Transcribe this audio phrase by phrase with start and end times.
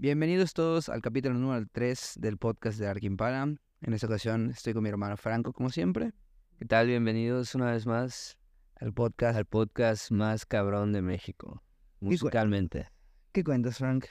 [0.00, 3.42] Bienvenidos todos al capítulo número 3 del podcast de Arquimpala.
[3.80, 6.12] En esta ocasión estoy con mi hermano Franco, como siempre,
[6.56, 6.86] ¿Qué tal?
[6.86, 8.38] Bienvenidos una vez más
[8.76, 9.36] al podcast.
[9.36, 11.64] al podcast más cabrón de México,
[11.98, 12.88] musicalmente.
[13.32, 14.06] ¿Qué cuentas, Frank?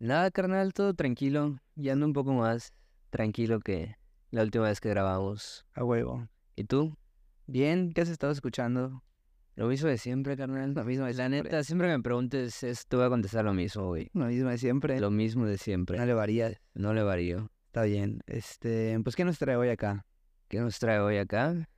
[0.00, 1.60] Nada, carnal, todo tranquilo.
[1.76, 2.72] Ya ando un poco más
[3.10, 3.94] tranquilo que
[4.32, 5.64] la última vez que grabamos.
[5.74, 6.28] A huevo.
[6.56, 6.98] ¿Y tú?
[7.46, 9.04] Bien, ¿qué has estado escuchando?
[9.56, 10.74] Lo mismo de siempre, carnal.
[10.74, 11.42] Lo mismo de La siempre.
[11.42, 14.10] neta, siempre que me preguntes, es, te voy a contestar lo mismo, güey.
[14.12, 14.98] Lo mismo de siempre.
[15.00, 15.96] Lo mismo de siempre.
[15.98, 16.60] No le varía.
[16.74, 17.50] No le varío.
[17.66, 18.20] Está bien.
[18.26, 20.06] Este, pues, ¿qué nos trae hoy acá?
[20.48, 21.68] ¿Qué nos trae hoy acá?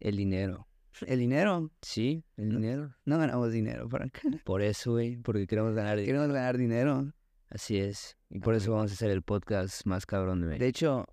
[0.00, 0.66] El dinero.
[1.06, 1.70] ¿El dinero?
[1.82, 2.58] Sí, el No.
[2.60, 2.94] dinero.
[3.04, 4.12] No ganamos dinero, Frank.
[4.44, 6.06] Por eso, güey, porque queremos ganar dinero.
[6.18, 7.12] Queremos ganar dinero.
[7.48, 8.16] Así es.
[8.28, 10.62] Y por eso vamos a hacer el podcast más cabrón de México.
[10.62, 11.06] De hecho,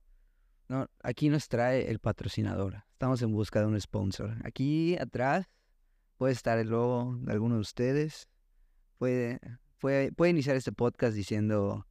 [0.68, 2.84] no, aquí nos trae el patrocinador.
[2.92, 4.36] Estamos en busca de un sponsor.
[4.44, 5.48] Aquí atrás
[6.18, 8.28] puede estar el logo de alguno de ustedes.
[8.98, 9.40] Puede,
[9.80, 11.88] puede, puede iniciar este podcast diciendo...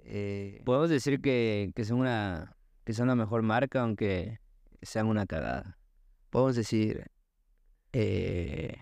[0.00, 4.40] eh, Podemos decir que, que son una que son la mejor marca, aunque
[4.82, 5.78] sean una cagada.
[6.30, 7.06] podemos decir...
[7.92, 8.76] eh,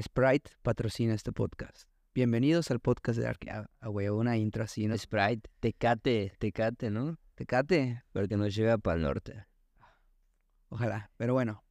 [0.00, 1.88] Sprite patrocina este podcast.
[2.14, 3.50] Bienvenidos al podcast de Arque...
[3.50, 4.96] A, huevo, una intro así, ¿no?
[4.96, 7.18] Sprite, Tecate, Tecate, ¿no?
[7.34, 8.02] Tecate.
[8.12, 9.46] Porque nos llega para el norte.
[10.68, 11.10] Ojalá.
[11.16, 11.64] Pero bueno,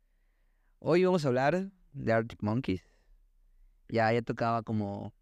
[0.79, 2.83] hoy vamos a hablar de Arctic Monkeys.
[3.89, 5.13] Ya, ya tocaba como...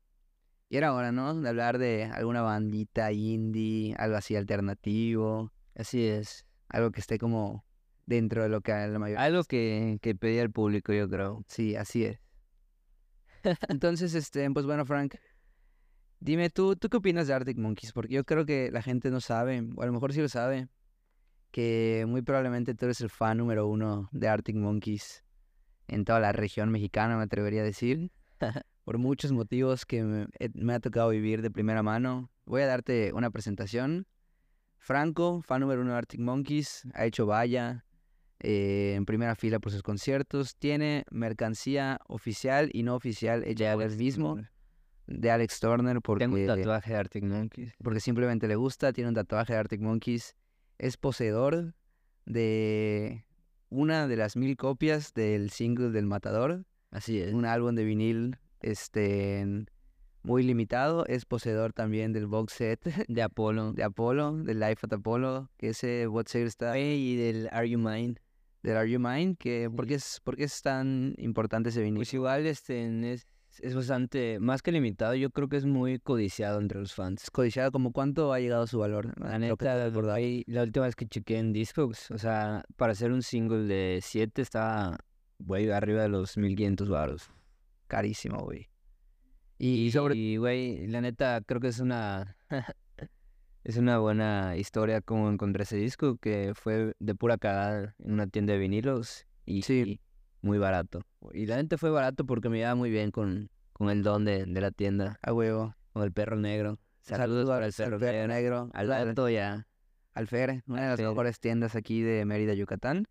[0.70, 1.40] Y era hora, ¿no?
[1.40, 6.46] De hablar de alguna bandita indie, algo así alternativo, Así es.
[6.70, 7.66] algo que esté como
[8.06, 9.24] dentro de lo que la mayoría...
[9.24, 11.44] Algo que, que pedía el público, yo creo.
[11.48, 12.20] Sí, así es.
[13.70, 15.16] Entonces, este, pues bueno, Frank,
[16.20, 17.92] dime tú, ¿tú qué opinas de Arctic Monkeys?
[17.92, 20.70] Porque yo creo que la gente no sabe, o a lo mejor sí lo sabe,
[21.52, 25.25] que muy probablemente tú eres el fan número uno de Arctic Monkeys
[25.88, 28.12] en toda la región mexicana, me atrevería a decir,
[28.84, 32.30] por muchos motivos que me, eh, me ha tocado vivir de primera mano.
[32.46, 34.08] Voy a darte una presentación.
[34.78, 37.86] Franco, fan número uno de Arctic Monkeys, ha hecho valla,
[38.40, 40.56] eh, en primera fila por sus conciertos.
[40.58, 44.40] Tiene mercancía oficial y no oficial hecha por él mismo,
[45.08, 47.74] de Alex Turner, porque, Tengo un tatuaje de Arctic Monkeys.
[47.84, 48.94] porque simplemente le gusta.
[48.94, 50.36] Tiene un tatuaje de Arctic Monkeys.
[50.78, 51.74] Es poseedor
[52.26, 53.25] de
[53.70, 57.34] una de las mil copias del single del Matador, Así es.
[57.34, 59.66] un álbum de vinil este,
[60.24, 61.06] muy limitado.
[61.08, 63.74] Es poseedor también del box set De Apolo.
[63.74, 67.80] de Apollo, del Life at Apollo, que ese box set está y del Are You
[67.80, 68.16] Mine.
[68.64, 71.98] del Are You Mine, que ¿por, qué es, ¿por qué es tan importante ese vinil?
[71.98, 73.28] Pues igual este es,
[73.62, 77.24] es bastante, más que limitado, yo creo que es muy codiciado entre los fans.
[77.24, 79.14] Es codiciado, como cuánto ha llegado su valor.
[79.20, 83.64] La neta, la última vez que chequé en Discogs, o sea, para hacer un single
[83.68, 84.98] de 7 estaba,
[85.40, 87.30] güey, arriba de los 1500 baros.
[87.88, 88.70] carísimo, güey.
[89.58, 92.36] Y, Y sobre y, güey, la neta, creo que es una,
[93.64, 98.28] es una buena historia como encontré ese disco, que fue de pura cagada en una
[98.28, 100.00] tienda de vinilos y, Sí.
[100.46, 101.02] Muy barato.
[101.34, 104.46] Y la neta fue barato porque me iba muy bien con, con el don de,
[104.46, 105.76] de la tienda, a huevo.
[105.92, 106.80] con el perro negro.
[107.02, 108.70] Saludos para el perro, Perro negro.
[108.74, 109.68] Al al, vato ya.
[110.14, 113.08] al Fer, una de las mejores tiendas aquí de Mérida, Yucatán.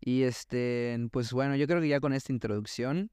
[0.00, 3.10] Y este, pues bueno, yo creo que ya con esta introducción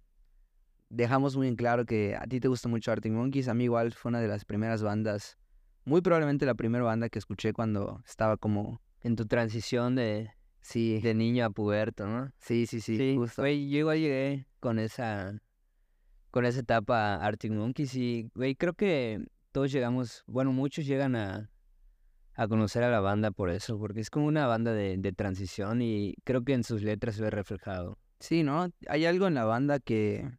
[0.90, 3.48] dejamos muy en claro que a ti te gusta mucho Arctic Monkeys.
[3.48, 5.38] A mí igual fue una de las primeras bandas,
[5.84, 11.00] muy probablemente la primera banda que escuché cuando estaba como, En tu transición de, sí,
[11.02, 12.32] de niño a puberto, ¿no?
[12.40, 13.42] sí, sí, sí, justo.
[13.42, 15.42] Güey, yo igual llegué con esa,
[16.32, 21.50] con esa etapa Arctic Monkeys y, güey, creo que todos llegamos, bueno, muchos llegan a,
[22.36, 25.82] a conocer a la banda por eso, porque es como una banda de, de transición
[25.82, 27.98] y creo que en sus letras se ve reflejado.
[28.20, 28.70] Sí, ¿no?
[28.88, 30.30] Hay algo en la banda que,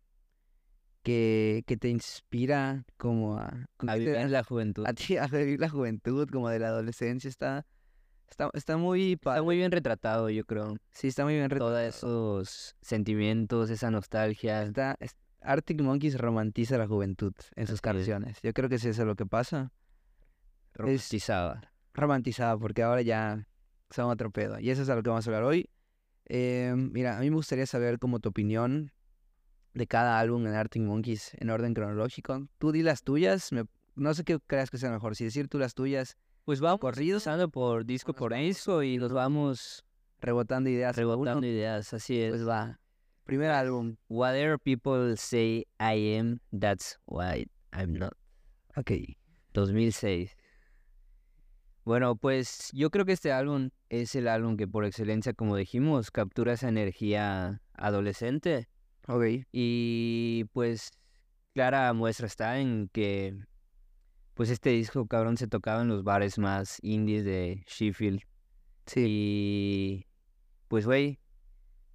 [1.02, 4.86] que, que te inspira como a, A vivir la juventud.
[4.86, 7.28] a ti a vivir la juventud, como de la adolescencia.
[7.28, 7.66] Está,
[8.32, 10.76] está, está muy Está muy bien retratado, yo creo.
[10.90, 12.40] Sí, está muy bien Todos retratado.
[12.40, 14.62] esos sentimientos, esa nostalgia.
[14.64, 17.80] Está, es- Arctic Monkeys romantiza la juventud en sus Así es.
[17.80, 18.38] canciones.
[18.42, 19.72] Yo creo que sí, eso es lo que pasa.
[20.74, 21.72] romantizada.
[21.94, 23.46] Romantizada, porque ahora ya
[23.90, 24.58] son otro pedo.
[24.58, 25.68] Y eso es a lo que vamos a hablar hoy.
[26.26, 28.92] Eh, mira, a mí me gustaría saber como tu opinión
[29.74, 32.46] de cada álbum en Arctic Monkeys en orden cronológico.
[32.58, 33.52] Tú di las tuyas.
[33.52, 33.64] me-
[33.94, 35.16] no sé qué creas que sea mejor.
[35.16, 39.12] Si decir tú las tuyas, Pues vamos corridos, pasando por disco por disco y los
[39.12, 39.84] vamos
[40.20, 40.96] rebotando ideas.
[40.96, 42.30] rebotando ideas, así es.
[42.30, 42.80] Pues va.
[43.22, 43.94] Primer álbum.
[44.08, 48.14] Whatever people say I am, that's why I'm not.
[48.76, 48.90] Ok.
[49.52, 50.34] 2006.
[51.84, 56.10] Bueno, pues yo creo que este álbum es el álbum que por excelencia, como dijimos,
[56.10, 58.68] captura esa energía adolescente.
[59.06, 59.46] Ok.
[59.52, 60.90] Y pues
[61.54, 63.38] clara muestra está en que
[64.34, 68.22] pues este disco, cabrón, se tocaba en los bares más indies de Sheffield.
[68.86, 69.04] Sí.
[69.06, 70.06] Y
[70.68, 71.18] pues, güey,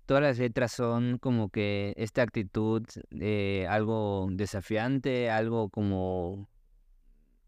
[0.06, 6.50] todas las letras son como que esta actitud de algo desafiante, algo como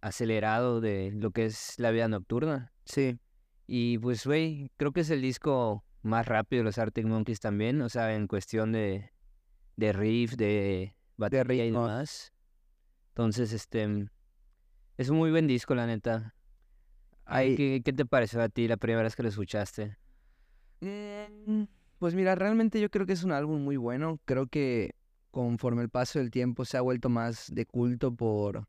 [0.02, 2.74] acelerado de lo que es la vida nocturna.
[2.86, 3.20] Sí.
[3.68, 7.82] Y pues, güey, creo que es el disco más rápido de los Arctic Monkeys también,
[7.82, 9.12] o sea, en cuestión de,
[9.76, 11.88] de riff, de batería y ritmos.
[11.90, 12.34] demás.
[13.10, 14.10] Entonces, este,
[15.00, 16.36] es un muy buen disco, la neta.
[17.26, 19.98] Hay- ¿Qué, qué te pareció a ti la primera vez que lo escuchaste?
[20.82, 21.64] Mm,
[22.00, 24.20] Pues mira, realmente yo creo que es un álbum muy bueno.
[24.26, 24.92] Creo que
[25.32, 28.68] conforme el paso del tiempo se ha vuelto más de culto por,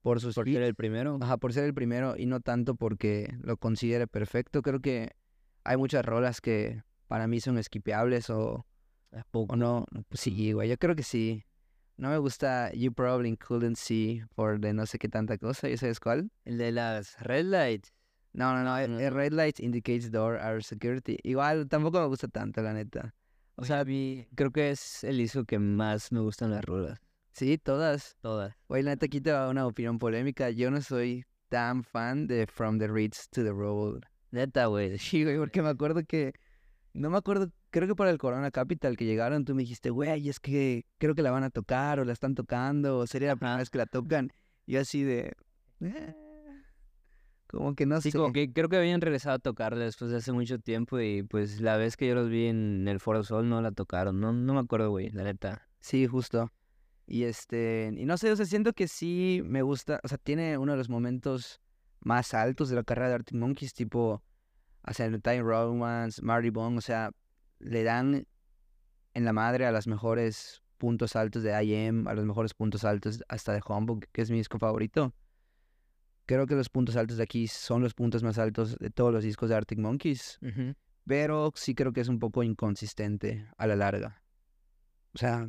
[0.00, 0.58] por sus era hits.
[0.60, 1.18] el primero.
[1.20, 4.62] Ajá, por ser el primero y no tanto porque lo considere perfecto.
[4.62, 5.10] Creo que
[5.64, 8.64] hay muchas rolas que para mí son skipeables o,
[9.32, 9.84] o no.
[10.08, 11.44] Pues sí, güey, yo creo que sí.
[11.98, 15.68] No me gusta You Probably Couldn't See por de no sé qué tanta cosa.
[15.68, 16.30] ¿Ya sabes cuál?
[16.44, 17.92] El de las Red Lights.
[18.32, 18.78] No, no, no.
[18.78, 19.00] el- No.
[19.00, 21.18] el Red Light Indicates Door Our Security.
[21.24, 23.14] Igual tampoco me gusta tanto, la neta.
[23.56, 27.00] O sea, mí creo que es el disco que más me gustan las rolas.
[27.32, 28.16] Sí, todas.
[28.20, 28.54] Todas.
[28.68, 30.50] Güey, la neta, aquí te va una opinión polémica.
[30.50, 34.02] Yo no soy tan fan de From the Ritz to the Road.
[34.30, 34.96] Neta, güey.
[34.98, 36.32] Sí, güey, porque me acuerdo que.
[36.94, 40.28] No me acuerdo, creo que para el Corona Capital que llegaron, tú me dijiste, güey,
[40.28, 43.36] es que creo que la van a tocar o la están tocando o sería la
[43.36, 44.30] primera vez que la tocan.
[44.66, 45.32] Y yo así de.
[45.80, 46.14] "Eh",
[47.46, 48.18] como que no Sí, sé.
[48.18, 51.60] como que creo que habían regresado a tocarla después de hace mucho tiempo y pues
[51.60, 54.20] la vez que yo los vi en el Foro Sol no la tocaron.
[54.20, 55.66] No, no me acuerdo, güey, la neta.
[55.80, 56.50] Sí, justo.
[57.06, 60.58] Y este, y no sé, o sea, siento que sí me gusta, o sea, tiene
[60.58, 61.58] uno de los momentos
[62.00, 64.22] más altos de la carrera de Arctic Monkeys, tipo,
[64.86, 67.10] o sea, Time Romance, Marty Bong, o sea,
[67.58, 68.26] le dan
[69.14, 73.22] en la madre a los mejores puntos altos de IM, a los mejores puntos altos
[73.28, 75.12] hasta de Humbug, que es mi disco favorito.
[76.26, 79.24] Creo que los puntos altos de aquí son los puntos más altos de todos los
[79.24, 80.38] discos de Arctic Monkeys,
[81.04, 84.22] pero sí creo que es un poco inconsistente a la larga.
[85.14, 85.48] O sea,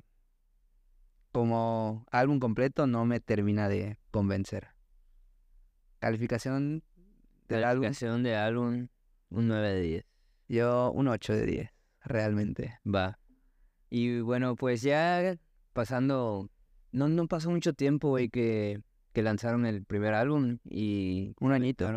[1.32, 4.70] como álbum completo no me termina de convencer.
[6.00, 6.82] Calificación
[7.50, 8.88] del álbum, Calificación de álbum,
[9.30, 10.06] un 9 de 10.
[10.48, 11.70] yo un 8 de 10,
[12.04, 12.80] realmente.
[12.86, 13.20] Va.
[13.90, 15.36] Y bueno, pues ya
[15.74, 16.50] pasando,
[16.92, 18.82] no, no pasó mucho tiempo, güey, que,
[19.14, 21.90] que lanzaron el primer álbum y Un añito.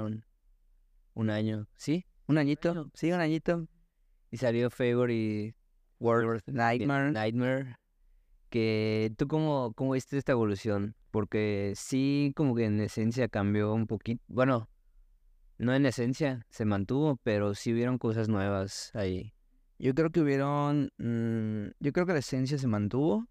[1.14, 2.06] un año, ¿sí?
[2.26, 3.66] Un añito, sí, un añito.
[4.30, 5.54] Y salió Favorite
[5.98, 7.12] Worth Nightmare.
[7.12, 7.76] Nightmare.
[8.48, 10.94] Que tú cómo, cómo viste esta evolución?
[11.10, 14.22] Porque sí, como que en esencia cambió un poquito.
[14.28, 14.70] Bueno,
[15.58, 19.34] no en esencia, se mantuvo, pero sí hubieron cosas nuevas ahí.
[19.82, 23.26] Yo creo que hubieron, mm, yo creo que la esencia se mantuvo,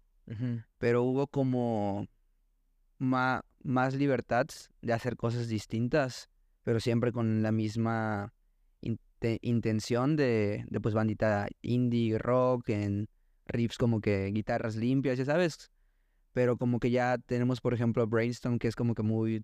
[0.76, 2.06] pero hubo como
[2.98, 4.46] ma- más libertad
[4.82, 6.28] de hacer cosas distintas,
[6.62, 8.34] pero siempre con la misma
[8.82, 13.08] inte- intención de, de pues bandita indie, rock, en
[13.46, 15.70] riffs como que guitarras limpias, ya sabes.
[16.34, 19.42] Pero como que ya tenemos, por ejemplo, Brainstorm, que es como que muy...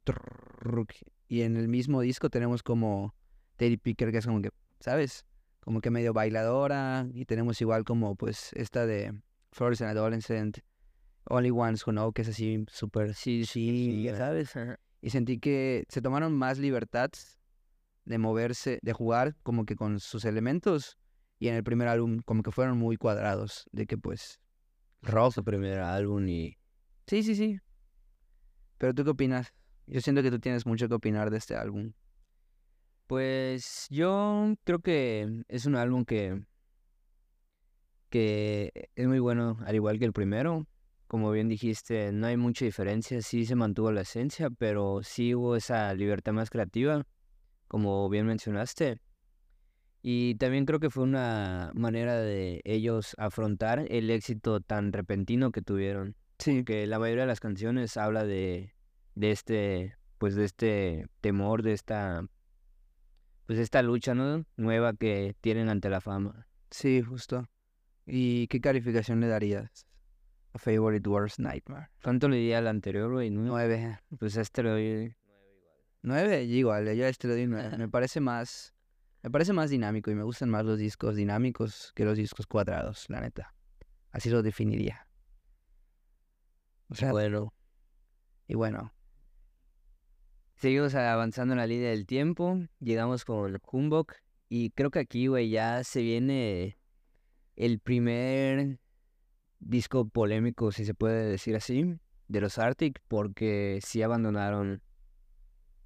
[1.26, 3.14] Y en el mismo disco tenemos como
[3.56, 4.50] Teddy Picker, que es como que,
[4.80, 5.24] ¿sabes?
[5.60, 7.06] Como que medio bailadora.
[7.12, 9.12] Y tenemos igual como pues esta de
[9.52, 10.58] Flores and Adolescent,
[11.24, 13.14] Only Ones Who Know, que es así súper...
[13.14, 14.54] Sí, Sí, ya sabes.
[15.00, 17.10] Y sentí que se tomaron más libertad
[18.04, 20.98] de moverse, de jugar como que con sus elementos.
[21.38, 23.66] Y en el primer álbum como que fueron muy cuadrados.
[23.72, 24.40] De que pues...
[25.02, 25.34] Rock.
[25.34, 26.56] Su primer álbum y
[27.08, 27.58] Sí, sí, sí.
[28.76, 29.54] Pero tú qué opinas?
[29.86, 31.92] Yo siento que tú tienes mucho que opinar de este álbum.
[33.08, 36.42] Pues yo creo que es un álbum que,
[38.10, 40.66] que es muy bueno, al igual que el primero.
[41.06, 45.56] Como bien dijiste, no hay mucha diferencia, sí se mantuvo la esencia, pero sí hubo
[45.56, 47.06] esa libertad más creativa,
[47.66, 49.00] como bien mencionaste.
[50.02, 55.62] Y también creo que fue una manera de ellos afrontar el éxito tan repentino que
[55.62, 56.14] tuvieron.
[56.40, 56.62] Sí.
[56.62, 58.74] Que la mayoría de las canciones habla de,
[59.14, 62.28] de este, pues de este temor, de esta
[63.48, 64.44] pues esta lucha, ¿no?
[64.58, 66.46] Nueva que tienen ante la fama.
[66.70, 67.48] Sí, justo.
[68.04, 69.86] ¿Y qué calificación le darías
[70.52, 71.88] a Favorite Worst Nightmare?
[72.02, 73.30] ¿Cuánto le di al anterior, güey?
[73.30, 74.00] Nueve.
[74.18, 75.16] Pues a este le doy...
[76.02, 77.78] Nueve, igual, yo a este le doy nueve.
[77.78, 78.74] Me parece más,
[79.22, 83.06] me parece más dinámico y me gustan más los discos dinámicos que los discos cuadrados,
[83.08, 83.54] la neta.
[84.12, 85.08] Así lo definiría.
[86.90, 87.54] O sea, Bueno,
[88.46, 88.92] y bueno,
[90.58, 92.58] seguimos avanzando en la línea del tiempo.
[92.80, 94.08] Llegamos con Humbug.
[94.48, 96.78] Y creo que aquí, güey, ya se viene
[97.56, 98.78] el primer
[99.60, 101.96] disco polémico, si se puede decir así,
[102.28, 104.82] de los Arctic, porque sí abandonaron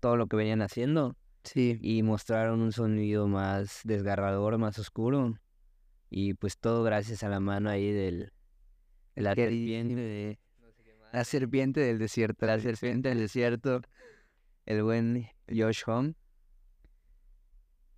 [0.01, 5.39] todo lo que venían haciendo Sí, y mostraron un sonido más desgarrador, más oscuro.
[6.09, 8.33] Y pues todo gracias a la mano ahí del
[9.17, 9.97] la queridísimo.
[9.97, 10.39] serpiente de
[11.13, 12.47] la serpiente del desierto.
[12.47, 13.81] la serpiente del desierto,
[14.67, 16.15] el buen Josh Home.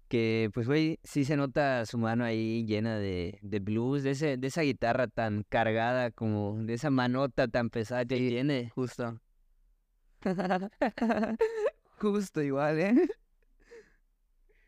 [0.08, 4.36] Que pues güey, sí se nota su mano ahí llena de, de blues, de ese,
[4.36, 8.28] de esa guitarra tan cargada como de esa manota tan pesada que Sí.
[8.28, 8.70] tiene.
[8.74, 9.20] Justo.
[11.98, 13.08] Justo igual, ¿eh?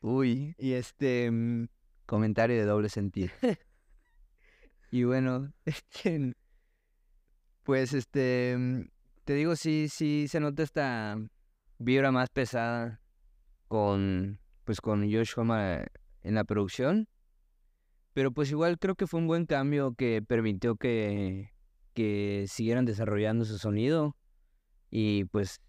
[0.01, 1.69] Uy, Y este mm,
[2.07, 3.31] comentario de doble sentido.
[4.93, 5.53] Y bueno,
[7.65, 8.83] pues este, mm,
[9.25, 11.19] te digo, sí, sí se nota esta
[11.79, 13.01] vibra más pesada
[13.69, 15.87] con, pues con Josh Homme
[16.23, 17.09] en la producción.
[18.13, 21.51] Pero pues igual creo que fue un buen cambio que permitió que,
[21.93, 24.17] que siguieran desarrollando su sonido.
[24.91, 25.61] Y pues,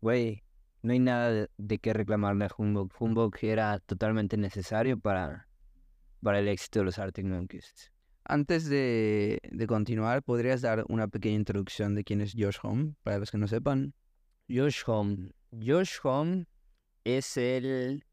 [0.00, 0.44] güey,
[0.82, 2.92] no hay nada de, de qué reclamarle a Humbug.
[2.98, 5.48] Humbug era totalmente necesario para,
[6.22, 7.90] para el éxito de los Arctic Monkeys.
[8.26, 12.94] Antes de, de continuar, ¿podrías dar una pequeña introducción de quién es Josh Home?
[13.02, 13.94] Para los que no sepan.
[14.48, 15.30] Josh Home.
[15.62, 16.46] Josh Home
[17.04, 18.04] es el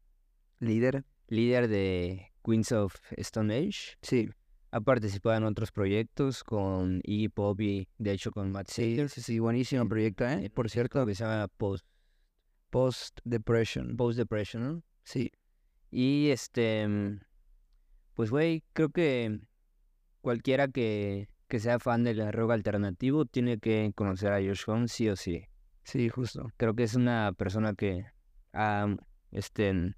[0.60, 1.04] Líder.
[1.28, 3.96] líder de Queens of Stone Age.
[4.02, 4.28] Sí,
[4.70, 9.08] Ha participado en otros proyectos con Iggy Pop y de hecho con Matt sí, Sager.
[9.08, 10.50] sí, sí, buenísimo en- proyecto, ¿eh?
[10.50, 11.86] Por disco cierto, Que se llama Post,
[12.70, 13.96] Post Depression.
[13.96, 14.82] Post Depression, ¿no?
[15.04, 15.30] Sí,
[15.90, 17.20] Y este, mm,
[18.14, 19.40] pues güey, creo que
[20.22, 25.08] cualquiera que, que sea fan del rock alternativo tiene que conocer a Josh Home sí
[25.08, 25.44] o sí.
[25.84, 26.50] Sí, justo.
[26.56, 28.06] Creo que es una persona que
[28.52, 28.94] ha
[29.30, 29.94] este,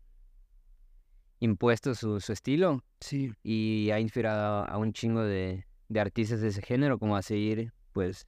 [1.40, 6.48] impuesto su, su estilo Sí, y ha inspirado a un chingo de, de artistas de
[6.48, 8.26] ese género como a seguir pues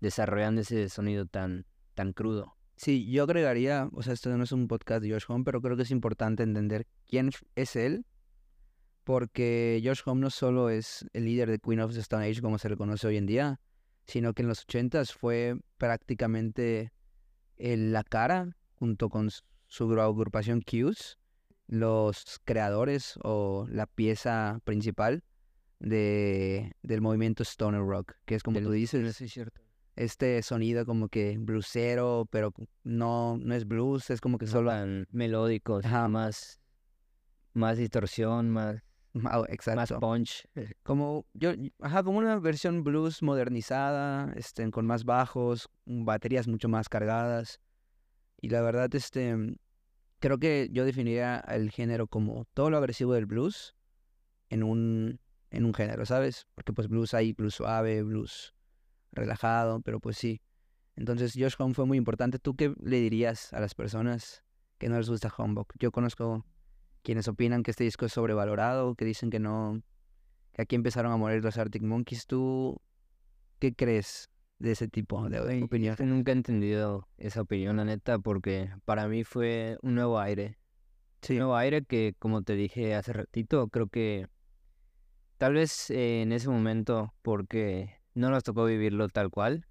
[0.00, 2.56] desarrollando ese sonido tan, tan crudo.
[2.76, 5.76] sí, yo agregaría, o sea, esto no es un podcast de Josh Home, pero creo
[5.76, 8.06] que es importante entender quién es él,
[9.04, 12.56] porque Josh Home no solo es el líder de Queen of the Stone Age como
[12.56, 13.60] se le conoce hoy en día,
[14.08, 16.90] sino que en los 80s fue prácticamente
[17.58, 21.18] la cara, junto con su gru- agrupación Q's,
[21.66, 25.22] los creadores o la pieza principal
[25.78, 29.60] de, del movimiento Stoner Rock, que es como tú dices, cierto.
[29.94, 34.70] este sonido como que bluesero, pero no, no es blues, es como que solo...
[34.70, 36.08] tan melódicos, Ajá.
[36.08, 36.60] más,
[37.52, 38.82] más distorsión, más,
[39.24, 40.00] Ah, más Exacto.
[40.00, 40.46] punch.
[40.82, 46.68] Como, yo, ajá, como una versión blues modernizada, este, con más bajos, mm, baterías mucho
[46.68, 47.60] más cargadas.
[48.40, 49.34] Y la verdad, este,
[50.18, 53.74] creo que yo definiría el género como todo lo agresivo del blues
[54.50, 56.46] en un, en un género, ¿sabes?
[56.54, 58.54] Porque pues blues hay blues suave, blues
[59.12, 60.40] relajado, pero pues sí.
[60.96, 62.38] Entonces Josh Home fue muy importante.
[62.38, 64.42] ¿Tú qué le dirías a las personas
[64.78, 65.68] que no les gusta Humbug?
[65.78, 66.44] Yo conozco
[67.02, 69.82] quienes opinan que este disco es sobrevalorado, que dicen que no,
[70.52, 72.26] que aquí empezaron a morir los Arctic Monkeys.
[72.26, 72.80] ¿Tú
[73.58, 75.92] qué crees de ese tipo de Güey, opinión?
[75.92, 80.18] es que nunca he entendido esa opinión, la neta, porque para mí fue un nuevo
[80.18, 80.58] aire.
[81.22, 84.28] Sí, nuevo aire que, como te dije hace ratito, creo que
[85.36, 89.66] tal vez eh, en ese momento, porque no nos tocó vivirlo tal cual,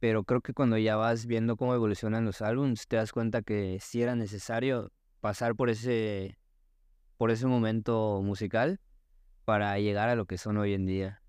[0.00, 3.78] pero creo que cuando ya vas viendo cómo evolucionan los álbums, te das cuenta que
[3.80, 6.38] sí era necesario pasar por ese,
[7.18, 8.80] por ese momento musical
[9.44, 11.20] para llegar a lo que son hoy en día.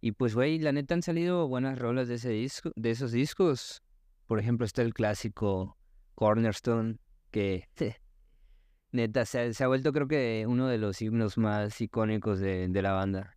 [0.00, 3.82] Y pues, güey, la neta han salido buenas rolas de ese disco, de esos discos.
[4.26, 5.76] Por ejemplo, está el clásico
[6.14, 6.98] Cornerstone,
[7.30, 7.68] que
[8.92, 12.92] neta se ha, vuelto creo que uno de los himnos más icónicos de, de la
[12.92, 13.36] banda.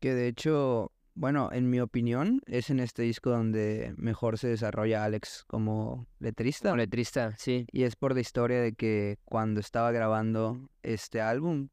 [0.00, 5.04] que de hecho, bueno, en mi opinión, es en este disco donde mejor se desarrolla
[5.04, 6.70] Alex como letrista.
[6.70, 7.66] Como letrista, sí.
[7.70, 11.68] Y es por la historia de que cuando estaba grabando este álbum,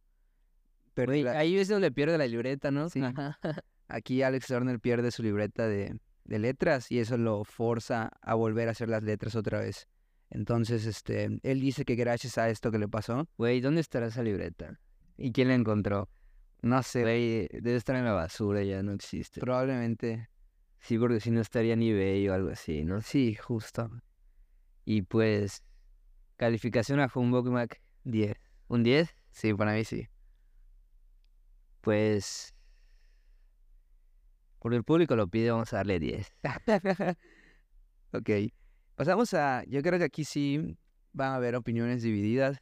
[0.93, 2.89] pero la- ahí es donde pierde la libreta, ¿no?
[2.89, 3.01] Sí.
[3.01, 3.39] Ajá.
[3.87, 8.67] aquí Alex Turner pierde su libreta de, de letras y eso lo forza a volver
[8.67, 9.87] a hacer las letras otra vez.
[10.31, 14.21] Entonces, este, él dice que gracias a esto que le pasó, Güey, ¿dónde estará esa
[14.21, 14.79] libreta?
[15.17, 16.07] ¿Y quién la encontró?
[16.61, 19.39] No sé, Güey, debe estar en la basura, ya no existe.
[19.39, 20.29] probablemente,
[20.81, 23.01] Sí, porque si no estaría en eBay o algo así, ¿no?
[23.01, 23.89] sí, justo,
[24.85, 25.61] Y pues,
[26.37, 28.37] calificación a Humbug Mac, 10.
[28.67, 29.15] ¿un 10?
[29.31, 30.07] Sí, para mí sí.
[31.81, 32.53] Pues,
[34.59, 36.33] porque el público lo pide, vamos a darle 10.
[38.13, 38.29] ok,
[38.95, 40.77] pasamos a, yo creo que aquí sí
[41.13, 42.57] van a haber opiniones divididas.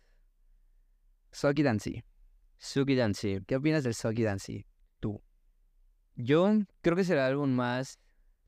[1.31, 2.03] Socky Dancy,
[2.57, 3.39] Suki Dancy.
[3.45, 4.65] ¿qué opinas del Socky Dancy?
[6.19, 7.99] Yo creo que será el álbum más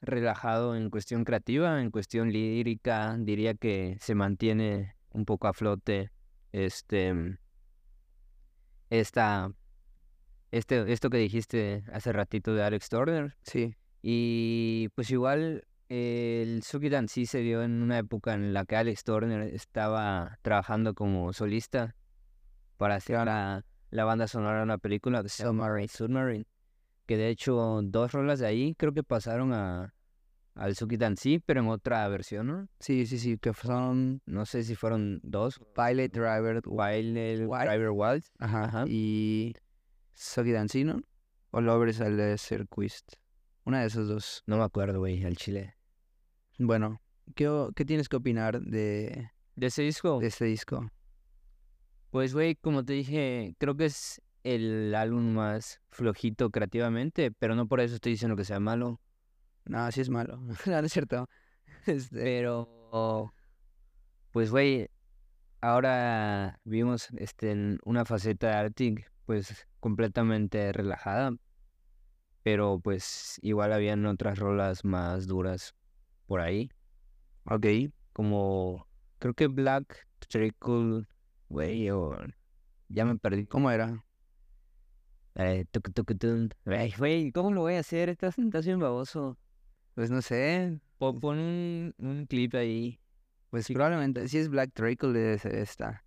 [0.02, 6.12] relajado en cuestión creativa, en cuestión lírica, diría que se mantiene un poco a flote
[6.52, 7.38] este
[8.90, 9.52] esta
[10.50, 16.90] este esto que dijiste hace ratito de Alex Turner Sí, y pues igual el Suki
[17.08, 21.96] sí se dio en una época en la que Alex Turner estaba trabajando como solista
[22.78, 25.88] para hacer la, la banda sonora de una película de Submarine.
[25.88, 26.46] Submarine.
[27.06, 29.94] Que de hecho dos rolas de ahí creo que pasaron a
[30.56, 32.68] al Suki sí, pero en otra versión, ¿no?
[32.80, 35.60] sí, sí, sí, que son No sé si fueron dos.
[35.74, 37.64] Pilot Driver Wild Wild.
[37.70, 38.24] Driver Wild.
[38.40, 38.86] ajá, Ajá.
[38.88, 39.56] y
[40.14, 41.02] Soggy Dancino
[41.52, 42.36] o Lovers al de.
[43.64, 44.44] Una de esos dos.
[44.48, 45.76] No me acuerdo, güey, al chile.
[46.58, 47.00] Bueno,
[47.36, 50.20] ¿qué, qué tienes que opinar de, De ese disco.
[50.20, 50.90] de este disco?
[52.12, 57.68] Pues, güey, como te dije, creo que es el álbum más flojito creativamente, pero no
[57.68, 59.00] por eso estoy diciendo que sea malo.
[59.66, 60.38] No, sí es malo.
[60.66, 61.30] no, no es cierto.
[61.86, 63.34] Este, Pero,
[64.32, 64.90] pues, güey,
[65.62, 71.32] ahora vimos este, en una faceta de Arctic, pues, completamente relajada.
[72.44, 75.76] Pero, pues, igual habían otras rolas más duras
[76.26, 76.72] por ahí.
[77.46, 77.66] ok.
[78.14, 78.88] Como,
[79.20, 81.06] creo que Black Trickle,
[81.50, 82.16] güey, o...
[82.88, 83.46] Ya me perdí.
[83.46, 84.04] ¿Cómo era?
[85.36, 86.50] Eh, tuc, tuc, tun.
[86.66, 88.10] Ay, güey, ¿cómo lo voy a hacer?
[88.10, 89.38] Estás, estás bien baboso.
[89.96, 90.80] Pues no sé.
[90.98, 93.00] Po- Pon un, un clip ahí.
[93.50, 93.74] Pues Sí.
[93.74, 94.28] probablemente.
[94.28, 96.04] Si es Black Trickle debe ser esta.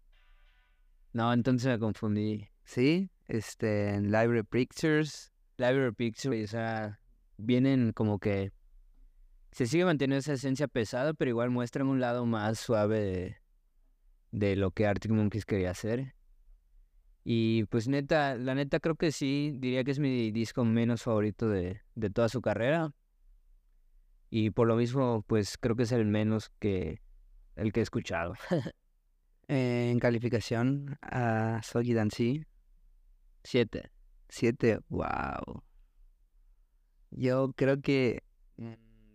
[1.13, 2.49] No, entonces me confundí.
[2.65, 5.33] Sí, este, en Library Pictures.
[5.59, 7.01] Library Picture, o sea,
[7.37, 8.53] vienen como que
[9.53, 13.37] se sigue manteniendo esa esencia pesada, pero igual muestran un lado más suave de,
[14.33, 16.15] de lo que Arctic Monkeys quería hacer.
[17.25, 21.49] Y pues neta, la neta creo que sí, diría que es mi disco menos favorito
[21.49, 22.93] de, de toda su carrera.
[24.31, 27.01] Y por lo mismo, pues creo que es el menos que
[27.55, 28.35] el que he escuchado.
[29.49, 32.47] En calificación a Soggy Dancy,
[33.45, 33.91] Siete.
[34.29, 34.81] 7.
[34.89, 35.63] Wow.
[37.11, 38.23] Yo creo que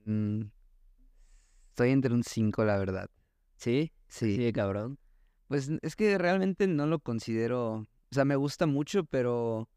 [0.06, 0.42] mm,
[1.70, 3.10] estoy entre un 5, la verdad.
[3.56, 3.92] ¿Sí?
[4.08, 4.36] Sí.
[4.36, 5.00] Sí, cabrón.
[5.48, 7.74] Pues es que realmente no lo considero.
[7.76, 9.70] O sea, me gusta mucho, pero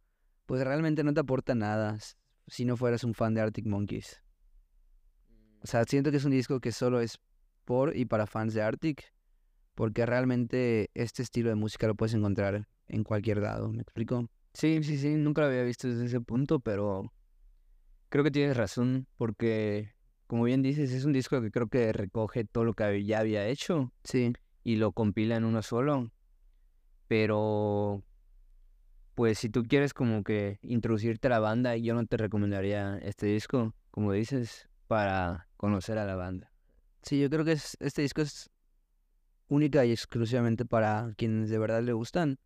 [0.46, 1.96] pues realmente no te aporta nada
[2.46, 4.20] si no fueras un fan de Arctic Monkeys.
[5.62, 7.18] O sea, siento que es un disco que solo es
[7.64, 9.12] por y para fans de Arctic,
[9.74, 13.70] porque realmente este estilo de música lo puedes encontrar en cualquier lado.
[13.70, 14.28] ¿Me explico?
[14.54, 17.12] Sí, sí, sí, nunca lo había visto desde ese punto, pero
[18.08, 19.92] creo que tienes razón, porque
[20.26, 23.46] como bien dices, es un disco que creo que recoge todo lo que ya había
[23.46, 24.32] hecho Sí.
[24.62, 26.10] Y lo compila en uno solo.
[27.08, 28.02] Pero,
[29.14, 33.26] pues si tú quieres como que introducirte a la banda, yo no te recomendaría este
[33.26, 36.52] disco, como dices, para conocer a la banda.
[37.02, 38.50] Sí, yo creo que es, este disco es
[39.48, 42.38] única y exclusivamente para quienes de verdad le gustan.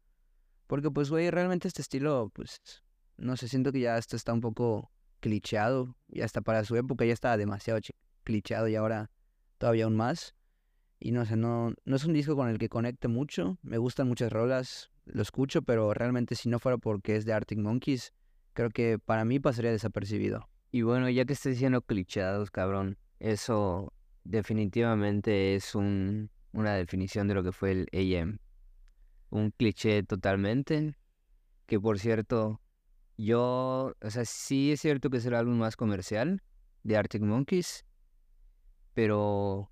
[0.67, 2.61] Porque, pues, güey, realmente este estilo, pues,
[3.17, 5.97] no sé, siento que ya esto está un poco clicheado.
[6.09, 7.81] Ya está para su época, ya estaba demasiado
[8.25, 9.11] clicheado y ahora
[9.59, 10.35] todavía aún más.
[11.01, 13.59] Y no sé, no, no es un disco con el que conecte mucho.
[13.63, 17.59] Me gustan muchas rolas, lo escucho, pero realmente si no fuera porque es de Arctic
[17.59, 18.13] Monkeys,
[18.53, 20.49] creo que para mí pasaría desapercibido.
[20.71, 23.93] Y bueno, ya que estoy diciendo clichados, cabrón, eso
[24.25, 28.39] definitivamente es un, una definición de lo que fue el AM.
[29.31, 30.97] Un cliché totalmente,
[31.67, 32.61] que por cierto,
[33.17, 36.43] yo, o sea, sí es cierto que es el álbum más comercial
[36.83, 37.85] de Arctic Monkeys,
[38.95, 39.71] pero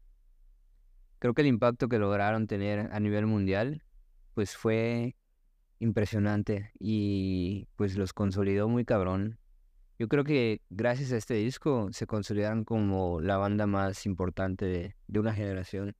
[1.23, 3.85] creo que el impacto que lograron tener a nivel mundial,
[4.35, 5.15] pues fue
[5.79, 9.39] impresionante y pues los consolidó muy cabrón.
[10.01, 14.97] Yo creo que gracias a este disco se consolidaron como la banda más importante de,
[15.07, 15.95] de una generación.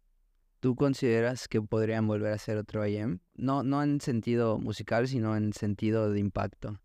[0.59, 3.21] ¿Tú consideras que podrían volver a hacer otro IM?
[3.37, 6.81] No, no en sentido musical, sino en sentido de impacto.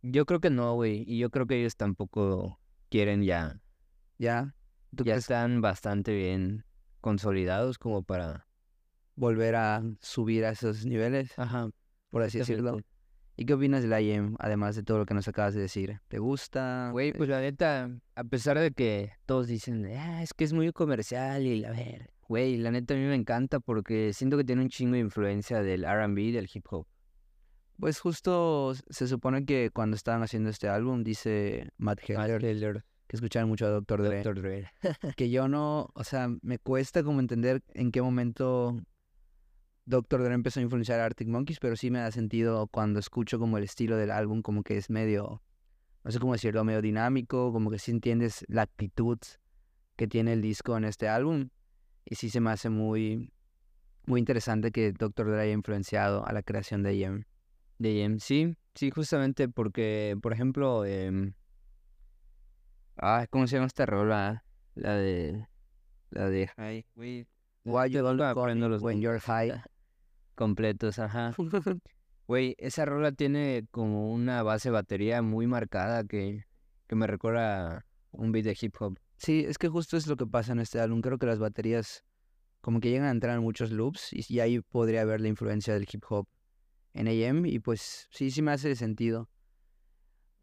[0.00, 3.60] Yo creo que no, güey, y yo creo que ellos tampoco quieren ya.
[4.16, 4.54] ¿Ya?
[4.96, 6.65] ¿Tú Ya crees están bastante bien
[7.10, 8.48] consolidados como para...
[9.14, 11.70] volver a subir a esos niveles, Ajá,
[12.10, 12.80] por así decirlo?
[13.36, 16.00] ¿Y qué opinas del IM, además de todo lo que nos acabas de decir?
[16.08, 16.88] ¿Te gusta?
[16.90, 20.52] Güey, ¿Te- pues la neta, a pesar de que todos dicen, ah, es que es
[20.52, 24.42] muy comercial y a ver, güey, la neta a mí me encanta porque siento que
[24.44, 26.86] tiene un chingo de influencia del R&B y del hip hop.
[27.78, 33.16] Pues justo se supone que cuando estaban haciendo este álbum, dice Matt Heller, Taylor, que
[33.16, 34.02] escuchaban mucho a Dr.
[34.02, 34.42] Dre, Dr.
[34.42, 34.70] Dre.
[35.16, 38.80] que yo no, o sea, me cuesta como entender en qué momento
[39.86, 40.24] Dr.
[40.24, 43.58] Dre empezó a influenciar a Arctic Monkeys, pero sí me da sentido cuando escucho como
[43.58, 45.42] el estilo del álbum, como que es medio,
[46.02, 49.18] no sé cómo decirlo, medio dinámico, como que sí entiendes la actitud
[49.94, 51.50] que tiene el disco en este álbum,
[52.04, 53.30] y sí se me hace muy,
[54.06, 55.30] muy interesante que Dr.
[55.30, 57.24] Dre haya influenciado a la creación de AM.
[57.78, 61.34] De sí, sí, justamente porque, por ejemplo, em,
[62.98, 64.44] ah, ¿cómo se llama esta rola?
[64.74, 65.46] La de,
[66.10, 67.26] la de High, güey.
[67.64, 69.52] Why you don't me los when you're high.
[70.36, 71.34] completos, ajá.
[72.28, 76.44] Güey, esa rola tiene como una base de batería muy marcada que,
[76.88, 78.98] que me recuerda a un beat de hip hop.
[79.16, 81.02] Sí, es que justo es lo que pasa en este álbum.
[81.02, 82.02] Creo que las baterías
[82.60, 85.72] como que llegan a entrar en muchos loops y, y ahí podría haber la influencia
[85.72, 86.26] del hip hop
[86.94, 89.28] en AM y pues sí, sí me hace sentido.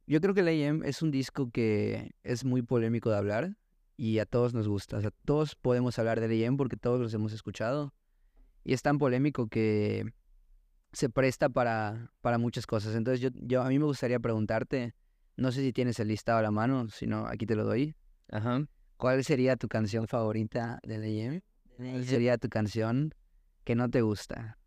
[0.06, 3.58] Yo creo que el AM es un disco que es muy polémico de hablar
[3.96, 4.98] y a todos nos gusta.
[4.98, 7.94] O sea, todos podemos hablar del AM porque todos los hemos escuchado.
[8.66, 10.14] Y es tan polémico que
[10.92, 12.96] se presta para, para muchas cosas.
[12.96, 14.94] Entonces yo, yo a mí me gustaría preguntarte,
[15.38, 17.96] no sé si tienes el listado a la mano, si no, aquí te lo doy.
[18.30, 18.66] Ajá.
[18.98, 21.42] ¿Cuál sería tu canción favorita del AM?
[21.78, 23.14] ¿Cuál sería tu canción
[23.64, 24.58] que no te gusta?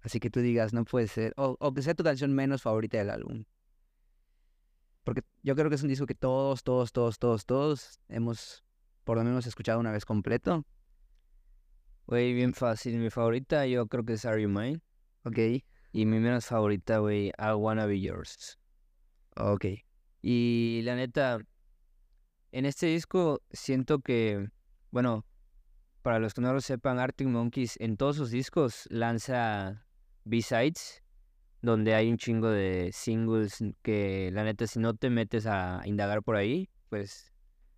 [0.00, 1.32] Así que tú digas, no puede ser.
[1.36, 3.44] O, o que sea tu canción menos favorita del álbum.
[5.04, 8.64] Porque yo creo que es un disco que todos, todos, todos, todos, todos hemos
[9.04, 10.64] por lo menos escuchado una vez completo.
[12.06, 12.98] Güey, bien fácil.
[12.98, 14.80] Mi favorita yo creo que es Are You Mine.
[15.24, 15.38] Ok,
[15.92, 18.58] Y mi menos favorita, güey, I Wanna Be Yours.
[19.36, 19.66] ok.
[20.20, 21.38] Y la neta,
[22.52, 24.48] en este disco siento que,
[24.90, 25.26] bueno,
[26.02, 29.86] para los que no lo sepan, Arctic Monkeys en todos sus discos lanza
[30.24, 31.03] B-sides,
[31.64, 36.22] donde hay un chingo de singles que la neta si no te metes a indagar
[36.22, 37.32] por ahí, pues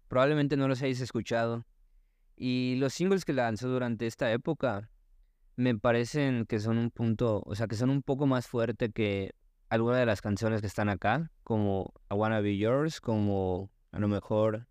[0.08, 1.64] probablemente no los hayas escuchado.
[2.36, 4.90] Y los singles que lanzó durante esta época
[5.54, 9.30] me parecen que son un punto, o sea, que son un poco más fuerte que
[9.68, 14.08] algunas de las canciones que están acá, como I Wanna Be Yours, como a lo
[14.08, 14.66] mejor,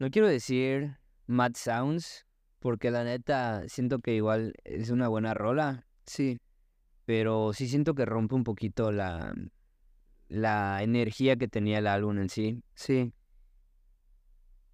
[0.00, 2.26] no quiero decir Mad Sounds,
[2.58, 6.40] porque la neta siento que igual es una buena rola, Sí,
[7.12, 9.34] pero sí siento que rompe un poquito la,
[10.28, 12.62] la energía que tenía el álbum en sí.
[12.74, 13.12] sí.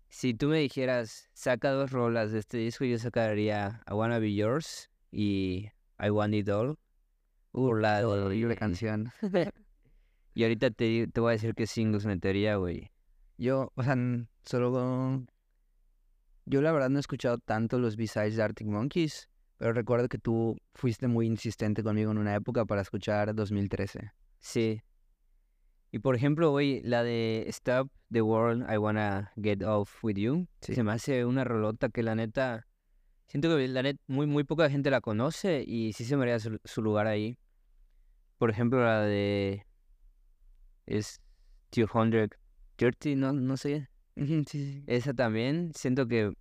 [0.09, 4.37] Si tú me dijeras, saca dos rolas de este disco, yo sacaría I Wanna Be
[4.37, 5.67] Yours y
[5.99, 6.79] I Want It All.
[7.51, 9.11] Por la Horrible canción.
[10.35, 12.93] Y ahorita te, te voy a decir qué singles metería, güey.
[13.37, 13.97] Yo, o sea,
[14.45, 14.71] solo...
[14.71, 15.29] con-
[16.45, 20.19] Yo la verdad no he escuchado tanto los B-sides de Arctic Monkeys, pero recuerdo que
[20.19, 24.13] tú fuiste muy insistente conmigo en una época para escuchar 2013.
[24.39, 24.81] Sí.
[25.91, 30.47] Y por ejemplo, güey, la de Stop the World, I Wanna Get Off With You.
[30.61, 30.77] Sí.
[30.77, 32.67] Se me hace una rolota que la neta...
[33.27, 36.39] Siento que la neta muy, muy poca gente la conoce y sí se me haría
[36.39, 37.37] su, su lugar ahí.
[38.39, 39.67] Por ejemplo, la de...
[40.87, 41.21] Es
[41.73, 43.89] 230, no, no sé.
[44.17, 44.85] Sí, sí.
[44.87, 46.33] Esa también, siento que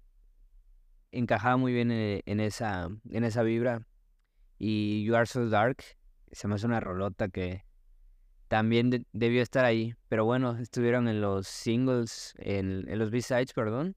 [1.17, 3.81] encajaba muy bien en, en esa, en esa vibra.
[4.59, 5.83] Y You Are So Dark,
[6.31, 7.63] se me hace una rolota que
[8.47, 9.93] también de- debió estar ahí.
[10.09, 13.95] Pero bueno, estuvieron en los singles, en, en los B-sides, perdón.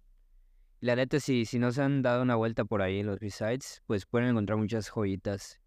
[0.80, 3.82] La neta, si, si no se han dado una vuelta por ahí en los B-sides,
[3.86, 5.60] pues pueden encontrar muchas joyitas.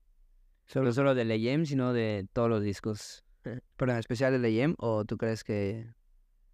[0.66, 3.24] Solo- No solo de Jam, sino de todos los discos.
[3.42, 5.94] ¿Pero en especial el AM o tú crees que...?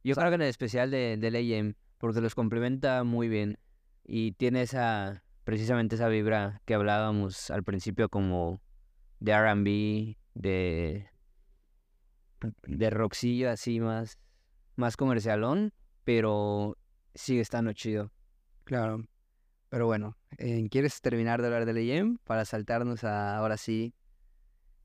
[0.03, 3.57] Yo creo que en especial de, de AM, porque los complementa muy bien.
[4.11, 8.59] Y tiene esa, precisamente esa vibra que hablábamos al principio como
[9.19, 11.07] de R&B, de,
[12.63, 14.17] de así más,
[14.75, 15.73] más comercialón,
[16.05, 16.75] pero
[17.13, 18.11] sigue estando chido.
[18.63, 19.05] Claro.
[19.69, 23.93] Pero bueno, eh, ¿quieres terminar de hablar del AM para saltarnos a, ahora sí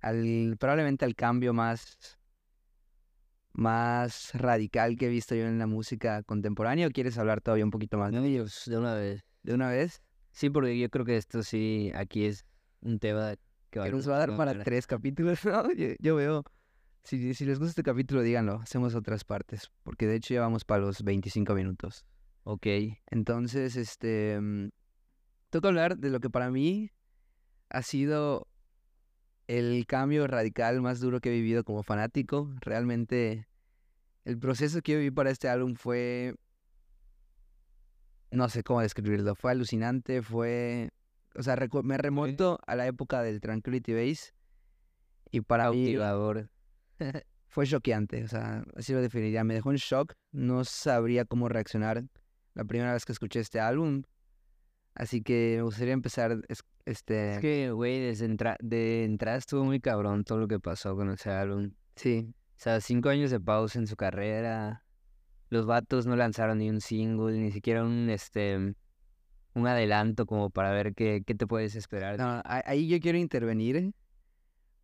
[0.03, 2.19] al probablemente al cambio más
[3.55, 7.71] más radical que he visto yo en la música contemporánea o quieres hablar todavía un
[7.71, 9.25] poquito más No, Dios, de una vez.
[9.43, 10.03] de una vez?
[10.33, 12.45] Sí, porque yo creo que esto sí, aquí es
[12.83, 13.37] un tema
[13.71, 15.73] que Que nos va a dar no, para tres capítulos, ¿no?
[15.73, 16.45] Yo, yo veo,
[17.05, 20.65] si, si les gusta este capítulo, díganlo, hacemos otras partes, porque de hecho ya vamos
[20.65, 22.05] para los 25 minutos.
[22.43, 22.67] Ok,
[23.11, 24.69] Entonces, este, mm,
[25.51, 26.91] toca hablar de lo que para mí
[27.71, 28.49] ha sido
[29.47, 32.51] el cambio radical más duro que he vivido como fanático.
[32.61, 33.47] Realmente,
[34.25, 36.35] el proceso que yo viví para este álbum fue,
[38.31, 40.91] no sé cómo describirlo, fue alucinante, fue,
[41.35, 44.33] o sea, me remonto a la época del Tranquility Base
[45.31, 45.97] y para mí
[47.49, 49.45] fue choqueante, o sea, así lo definiría.
[49.45, 52.05] Me dejó en shock, no sabría cómo reaccionar
[52.55, 54.03] la primera vez que escuché este álbum.
[54.95, 59.65] Así que me gustaría empezar, es- este, Es que, güey, desde entra- de entrada estuvo
[59.65, 61.73] muy cabrón todo lo que pasó con ese álbum.
[61.97, 64.85] sí, O sea, cinco años de pausa en su carrera.
[65.51, 68.57] Los vatos no lanzaron ni un single, ni siquiera un, este,
[69.55, 72.19] un adelanto como para ver qué, qué te puedes esperar.
[72.19, 73.93] No, ahí yo quiero intervenir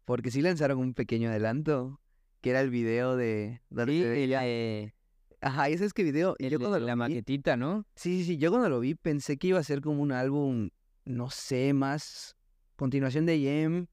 [0.04, 2.00] porque sí lanzaron un pequeño adelanto,
[2.40, 3.60] que era el video de...
[3.86, 4.92] Sí, eh,
[5.40, 6.34] Ajá, ese es que video.
[6.38, 7.86] y el yo lo la vi- maquetita, ¿no?
[7.96, 8.36] Sí, sí, sí.
[8.36, 10.70] Yo cuando lo vi pensé que iba a ser como un álbum,
[11.04, 12.36] no sé, más
[12.76, 13.86] continuación de Yem,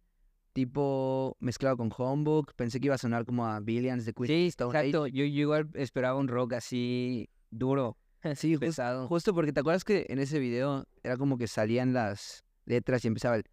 [0.53, 2.53] tipo mezclado con Homebook.
[2.55, 4.87] Pensé que iba a sonar como a Billions de Queen Sí, Stone Age.
[4.89, 5.07] exacto.
[5.07, 7.97] Yo, yo igual esperaba un rock así duro,
[8.35, 9.07] Sí, pesado.
[9.07, 13.07] justo porque te acuerdas que en ese video era como que salían las letras y
[13.07, 13.43] empezaba el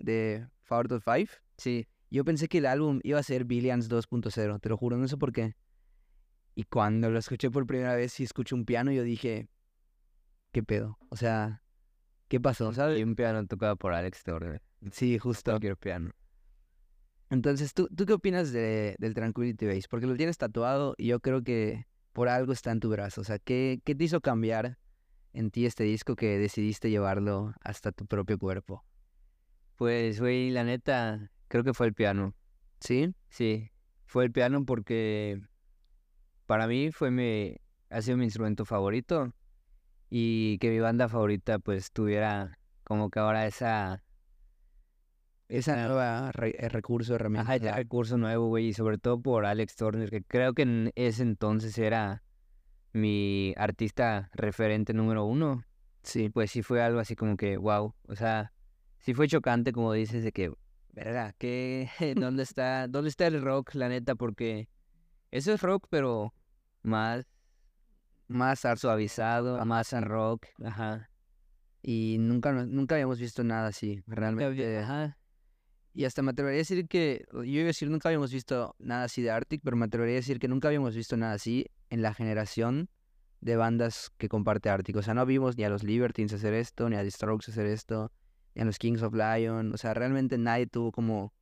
[0.00, 1.28] de Four to Five.
[1.56, 5.06] Sí, Yo pensé que el álbum iba a ser Billions 2.0, te lo juro, no
[5.08, 5.54] sé por qué.
[6.58, 9.46] Y cuando lo escuché por primera vez y escuché un piano, yo dije,
[10.50, 10.98] ¿qué pedo?
[11.08, 11.62] O sea,
[12.26, 12.72] ¿qué pasó?
[12.72, 13.04] y ¿Sabes?
[13.04, 14.60] un piano tocado por Alex Turner.
[14.90, 15.52] Sí, justo.
[15.52, 16.10] Cualquier piano.
[17.30, 19.84] Entonces, ¿tú, ¿tú qué opinas de, del Tranquility Base?
[19.88, 23.20] Porque lo tienes tatuado y yo creo que por algo está en tu brazo.
[23.20, 24.78] O sea, ¿qué, qué te hizo cambiar
[25.34, 28.84] en ti este disco que decidiste llevarlo hasta tu propio cuerpo?
[29.76, 32.34] Pues, güey, la neta, creo que fue el piano.
[32.80, 33.14] ¿Sí?
[33.28, 33.70] Sí,
[34.06, 35.40] fue el piano porque
[36.48, 37.54] para mí fue mi,
[37.90, 39.34] ha sido mi instrumento favorito
[40.08, 44.02] y que mi banda favorita pues tuviera como que ahora esa,
[45.48, 47.42] Esa nueva re- eh, recurso, herramienta.
[47.52, 50.90] ajá, ese recurso nuevo, güey, y sobre todo por Alex Turner, que creo que en
[50.94, 52.22] ese entonces era
[52.94, 55.64] mi artista referente número uno,
[56.02, 56.30] Sí.
[56.30, 58.54] pues sí fue algo así como que, wow, o sea,
[59.00, 60.50] sí fue chocante como dices de que,
[60.94, 64.14] verga, ¿qué, dónde está, dónde está el rock, la neta?
[64.14, 64.70] Porque
[65.30, 66.32] eso es rock, pero
[66.82, 67.26] más
[68.28, 71.10] Más suavizado, más en rock, ajá.
[71.82, 74.78] Y nunca, nunca habíamos visto nada así, realmente.
[74.78, 75.16] Ajá.
[75.94, 79.04] Y hasta me atrevería a decir que, yo iba a decir nunca habíamos visto nada
[79.04, 82.02] así de Arctic, pero me atrevería a decir que nunca habíamos visto nada así en
[82.02, 82.90] la generación
[83.40, 84.96] de bandas que comparte Arctic.
[84.96, 87.66] O sea, no vimos ni a los Libertines hacer esto, ni a The Strokes hacer
[87.66, 88.12] esto,
[88.54, 89.72] ni a los Kings of Lion.
[89.72, 91.32] O sea, realmente nadie tuvo como,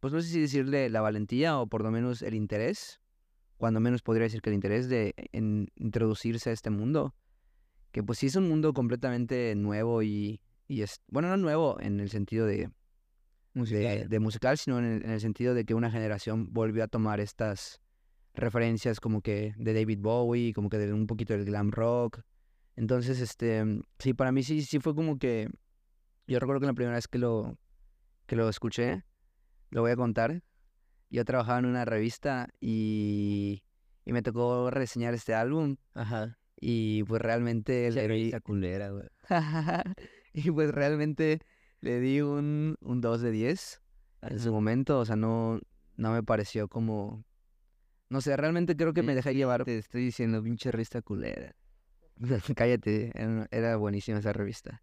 [0.00, 3.00] pues no sé si decirle la valentía o por lo menos el interés,
[3.56, 7.14] cuando menos podría decir que el interés de en introducirse a este mundo.
[7.92, 12.00] Que pues sí es un mundo completamente nuevo y, y es, bueno, no nuevo en
[12.00, 12.70] el sentido de,
[13.54, 16.88] de, de musical, sino en el, en el sentido de que una generación volvió a
[16.88, 17.80] tomar estas
[18.34, 22.20] referencias como que de David Bowie, como que de un poquito del glam rock.
[22.76, 23.64] Entonces, este,
[23.98, 25.48] sí, para mí sí, sí fue como que,
[26.26, 27.58] yo recuerdo que la primera vez que lo,
[28.26, 29.04] que lo escuché,
[29.70, 30.42] lo voy a contar,
[31.16, 33.62] yo trabajaba en una revista y,
[34.04, 36.36] y me tocó reseñar este álbum Ajá.
[36.60, 39.08] y pues realmente le di, Esa culera, güey.
[40.34, 41.40] y pues realmente
[41.80, 43.80] le di un, un 2 de 10
[44.20, 45.58] en su momento, o sea, no,
[45.96, 47.24] no me pareció como,
[48.10, 51.56] no sé, realmente creo que me dejé llevar, Te estoy diciendo, pinche rista culera.
[52.56, 53.12] cállate,
[53.50, 54.82] era, buenísima esa revista.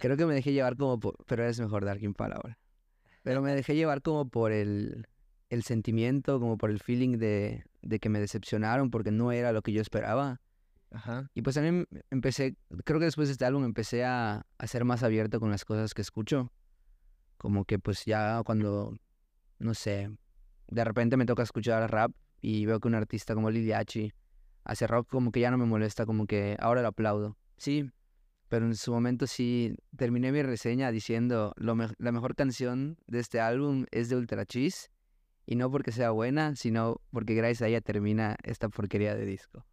[0.00, 2.58] Creo que me dejé llevar como por, pero es mejor dar quien palabra.
[3.24, 5.08] Pero me dejé llevar como por el,
[5.50, 9.62] el sentimiento, como por el feeling de, de que me decepcionaron porque no era lo
[9.62, 10.40] que yo esperaba.
[10.90, 11.30] Ajá.
[11.34, 15.02] Y pues también empecé, creo que después de este álbum empecé a, a ser más
[15.02, 16.50] abierto con las cosas que escucho.
[17.36, 18.96] Como que pues ya cuando,
[19.58, 20.10] no sé,
[20.68, 24.12] de repente me toca escuchar rap y veo que un artista como Lil Yachty
[24.64, 27.36] hace rock, como que ya no me molesta, como que ahora lo aplaudo.
[27.56, 27.90] Sí,
[28.48, 33.20] pero en su momento sí terminé mi reseña diciendo lo me- la mejor canción de
[33.20, 34.90] este álbum es de Ultra Cheese
[35.50, 39.64] y no porque sea buena, sino porque gracias a ella termina esta porquería de disco.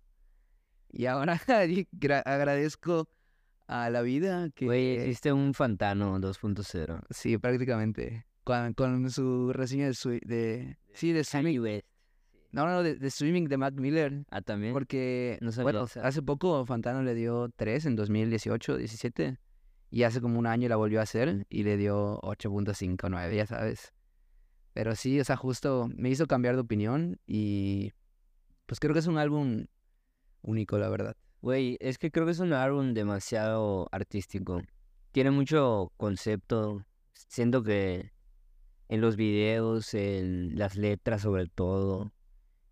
[0.90, 1.38] Y ahora
[2.26, 3.10] agradezco
[3.68, 7.02] a la vida que Güey, hiciste un Fantano 2.0.
[7.10, 11.60] sí, prácticamente con, con su reseña de, swi- de sí, de.
[11.60, 11.86] West.
[12.54, 14.24] No, no, de, de streaming de Mac Miller.
[14.30, 14.72] Ah, también.
[14.72, 19.38] Porque, No bueno, hace poco Fantano le dio 3 en 2018, 17.
[19.92, 23.46] Y hace como un año la volvió a hacer y le dio 8.5, 9, ya
[23.46, 23.94] sabes.
[24.76, 27.94] Pero sí, o sea, justo me hizo cambiar de opinión y
[28.66, 29.68] pues creo que es un álbum
[30.42, 31.16] único, la verdad.
[31.42, 34.62] Güey, es que creo que es un álbum demasiado artístico.
[35.14, 36.86] Tiene mucho concepto.
[37.14, 38.12] Siento que
[38.90, 42.12] en los videos, en las letras sobre todo,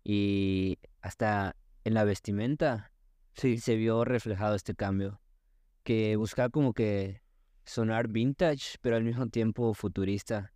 [0.02, 2.92] y hasta en la vestimenta,
[3.36, 5.20] Sí, se vio reflejado este cambio.
[5.82, 7.20] Que buscaba como que
[7.64, 10.53] sonar vintage, pero al mismo tiempo futurista.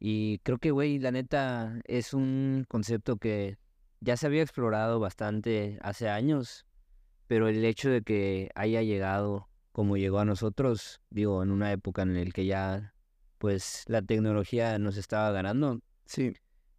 [0.00, 3.58] Y creo que, güey, la neta es un concepto que
[4.00, 6.66] ya se había explorado bastante hace años,
[7.26, 12.02] pero el hecho de que haya llegado como llegó a nosotros, digo, en una época
[12.02, 12.94] en la que ya,
[13.38, 16.32] pues, la tecnología nos estaba ganando, sí,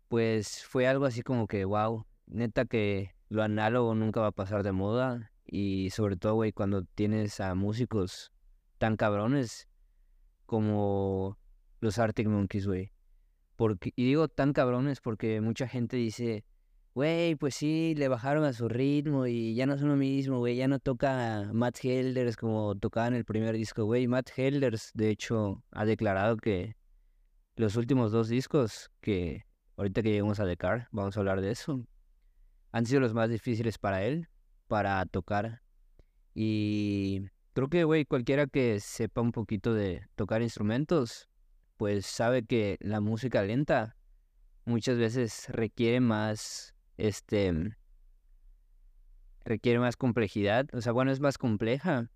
[0.08, 4.64] pues fue algo así como que, wow, neta que lo análogo nunca va a pasar
[4.64, 8.32] de moda Y sobre todo, güey, cuando tienes a músicos
[8.78, 9.70] tan cabrones
[10.46, 11.38] como
[11.80, 12.91] los Arctic Monkeys, güey.
[13.62, 16.44] Porque, y digo tan cabrones porque mucha gente dice,
[16.96, 20.56] güey, pues sí, le bajaron a su ritmo y ya no son lo mismo, güey,
[20.56, 24.08] ya no toca Matt Helders como tocaba en el primer disco, güey.
[24.08, 26.76] Matt Helders, de hecho, ha declarado que
[27.56, 29.44] los últimos dos discos, que
[29.78, 31.86] ahorita que lleguemos a The Car, vamos a hablar de eso,
[32.72, 34.28] han sido los más difíciles para él,
[34.68, 35.62] para tocar.
[36.34, 41.30] Y creo que, güey, cualquiera que sepa un poquito de tocar instrumentos,
[41.82, 43.98] pues sabe que la música lenta
[44.66, 47.76] muchas veces requiere más, este,
[49.44, 50.68] requiere más complejidad.
[50.74, 52.12] O sea, bueno, es más compleja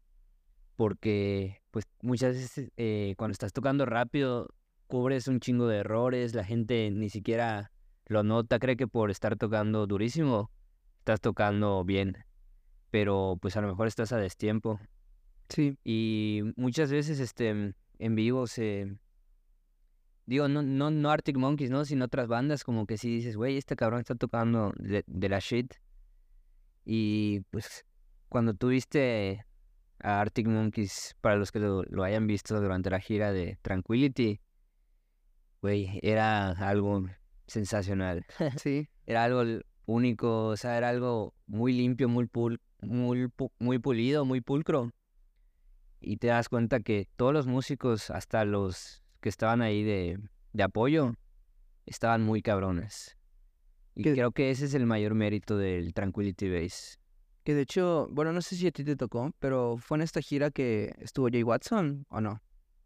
[0.76, 4.54] porque, pues, muchas veces eh, cuando estás tocando rápido,
[4.86, 7.72] cubres un chingo de errores, la gente ni siquiera
[8.06, 10.52] lo nota, cree que por estar tocando durísimo,
[11.00, 12.18] estás tocando bien,
[12.92, 14.80] pero pues a lo mejor estás a destiempo.
[15.50, 15.76] Sí.
[15.84, 18.96] Y muchas veces este, en vivo se...
[20.26, 21.86] Digo, no, no, no Arctic Monkeys, ¿no?
[21.86, 25.40] Sino otras bandas, como que si dices, güey, este cabrón está tocando de, de la
[25.40, 25.74] shit.
[26.84, 27.86] Y pues
[28.30, 29.46] cuando tuviste
[30.00, 34.42] a Arctic Monkeys, para los que lo, lo hayan visto durante la gira de Tranquility,
[35.62, 37.06] güey, era algo
[37.48, 38.26] sensacional.
[38.62, 38.88] Sí.
[39.06, 44.42] era algo único, o sea, era algo muy limpio, muy, pul muy, muy pulido, muy
[44.42, 44.92] pulcro.
[46.02, 50.20] Y te das cuenta que todos los músicos, hasta los que estaban ahí de,
[50.54, 51.16] de apoyo,
[51.88, 53.18] estaban muy cabrones.
[53.96, 56.98] Y Que- creo que ese es el mayor mérito del Tranquility Base.
[57.44, 60.22] Que de hecho, bueno, no sé si a ti te tocó, pero fue en esta
[60.22, 62.40] gira que estuvo Jay Watson o no.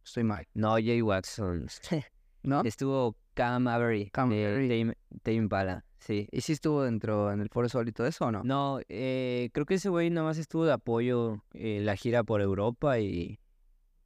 [0.06, 0.48] Estoy mal.
[0.54, 1.68] No, Jay Watson.
[2.44, 2.62] ¿No?
[2.64, 4.70] Estuvo Cam Avery Cam de Avery.
[4.70, 6.26] Tame, Tame Impala, sí.
[6.32, 8.44] ¿Y si estuvo dentro en el Foro Sol y todo eso o no?
[8.46, 12.40] No, eh, creo que ese güey nada más estuvo de apoyo en la gira por
[12.40, 13.40] Europa y,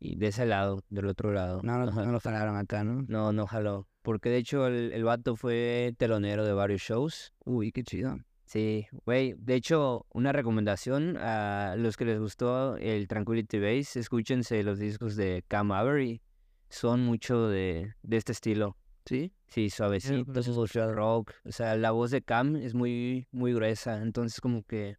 [0.03, 1.61] y de ese lado, del otro lado.
[1.63, 3.05] No, no, no lo jalaron acá, ¿no?
[3.07, 3.87] No, no jaló.
[4.01, 7.33] Porque de hecho el, el vato fue telonero de varios shows.
[7.45, 8.17] Uy, qué chido.
[8.45, 9.33] Sí, güey.
[9.37, 15.15] De hecho, una recomendación a los que les gustó el Tranquility Base, escúchense los discos
[15.15, 16.21] de Cam Avery.
[16.69, 18.75] Son mucho de, de este estilo.
[19.05, 19.33] ¿Sí?
[19.47, 20.93] Sí, suavecito, pues, escuchado.
[20.93, 21.31] rock.
[21.45, 24.01] O sea, la voz de Cam es muy, muy gruesa.
[24.01, 24.97] Entonces, como que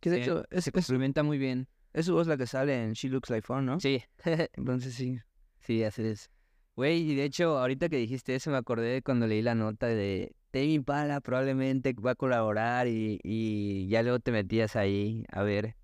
[0.00, 1.68] Que de hecho, es, se complementa muy bien.
[1.92, 3.80] Es su voz la que sale en She Looks Like Fun, ¿no?
[3.80, 4.02] Sí,
[4.54, 5.18] Entonces sí.
[5.60, 6.30] sí, así es.
[6.74, 10.34] Güey, y de hecho, ahorita que dijiste eso, me acordé cuando leí la nota de
[10.50, 15.76] Tame Impala probablemente va a colaborar y, y ya luego te metías ahí a ver.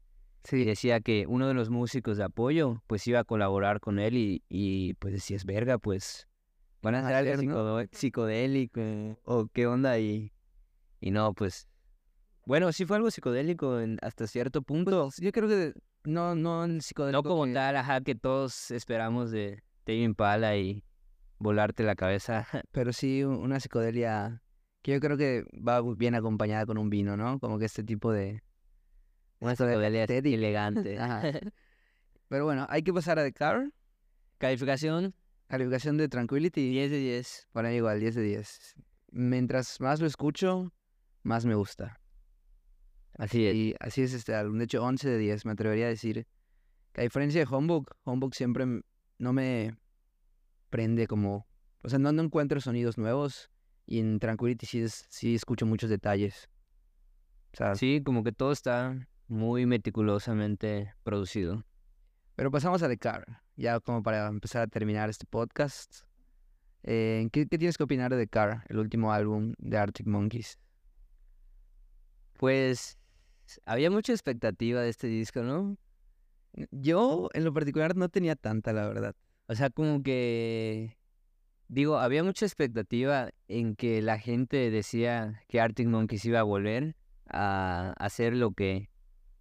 [0.44, 0.64] Y Sí.
[0.64, 4.42] decía que uno de los músicos de apoyo, pues iba a colaborar con él y,
[4.48, 6.26] y pues decías, verga, pues
[6.80, 7.84] van a hacer algo ¿no?
[7.92, 8.80] psicodélico
[9.24, 10.32] o qué onda y,
[11.00, 11.68] y no, pues,
[12.46, 15.02] bueno, sí fue algo psicodélico en, hasta cierto punto.
[15.04, 15.74] Pues, yo creo que
[16.08, 17.22] no, no el psicodélico.
[17.22, 20.82] No como que- tal, ajá, que todos esperamos de Tame Impala y
[21.38, 22.46] volarte la cabeza.
[22.72, 24.42] Pero sí una psicodelia
[24.82, 27.38] que yo creo que va bien acompañada con un vino, ¿no?
[27.38, 28.42] Como que este tipo de...
[29.40, 30.98] Una psicodelia elegante.
[30.98, 31.22] Ajá.
[32.28, 33.70] Pero bueno, hay que pasar a The Car.
[34.38, 35.14] Calificación,
[35.48, 36.70] Calificación de Tranquility.
[36.70, 37.48] 10 de 10.
[37.52, 38.74] Para mí igual, 10 de 10.
[39.10, 40.72] Mientras más lo escucho,
[41.22, 42.00] más me gusta.
[43.18, 43.54] Así es.
[43.54, 44.56] Y así es este álbum.
[44.58, 46.26] De hecho, 11 de 10, me atrevería a decir.
[46.92, 48.64] Que a diferencia de Homebook, Homebook siempre
[49.18, 49.76] no me
[50.70, 51.46] prende como...
[51.82, 53.50] O sea, no, no encuentro sonidos nuevos.
[53.86, 56.48] Y en Tranquility sí, es- sí escucho muchos detalles.
[57.52, 61.64] O sea, Sí, como que todo está muy meticulosamente producido.
[62.36, 66.02] Pero pasamos a The Car, ya como para empezar a terminar este podcast.
[66.84, 70.58] Eh, ¿qué, qué tienes que opinar de The Car, el último álbum de Arctic Monkeys?
[72.38, 72.96] Pues
[73.64, 75.76] había mucha expectativa de este disco, ¿no?
[76.70, 79.14] Yo, en lo particular, no tenía tanta, la verdad.
[79.46, 80.96] O sea, como que
[81.68, 86.96] digo, había mucha expectativa en que la gente decía que Arctic Monkeys iba a volver
[87.28, 88.90] a hacer lo que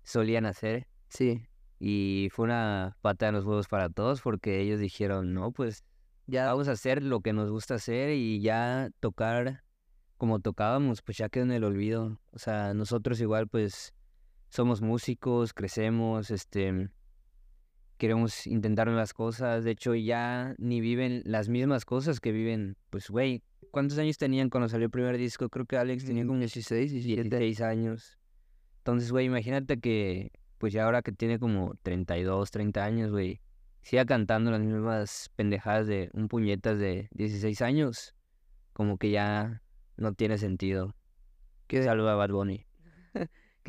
[0.04, 1.48] solían hacer Sí,
[1.80, 5.84] y fue una pata en los huevos para todos porque ellos dijeron, no, pues
[6.26, 9.64] ya vamos a hacer lo que nos gusta hacer y ya tocar
[10.18, 12.20] como tocábamos, pues ya quedó en el olvido.
[12.32, 13.94] O sea, nosotros igual pues
[14.50, 16.90] somos músicos, crecemos, este,
[17.98, 19.64] queremos intentar nuevas cosas.
[19.64, 23.44] De hecho, ya ni viven las mismas cosas que viven, pues, güey.
[23.72, 25.50] ¿Cuántos años tenían cuando salió el primer disco?
[25.50, 27.24] Creo que Alex tenía como 16, 17.
[27.24, 28.18] 16 años.
[28.80, 33.42] Entonces, güey, imagínate que, pues ya ahora que tiene como 32, 30 años, güey,
[33.82, 38.16] siga cantando las mismas pendejadas de un puñetas de 16 años.
[38.74, 39.62] Como que ya
[39.98, 40.96] no tiene sentido.
[41.68, 42.66] Que, Saluda a Bad Bunny.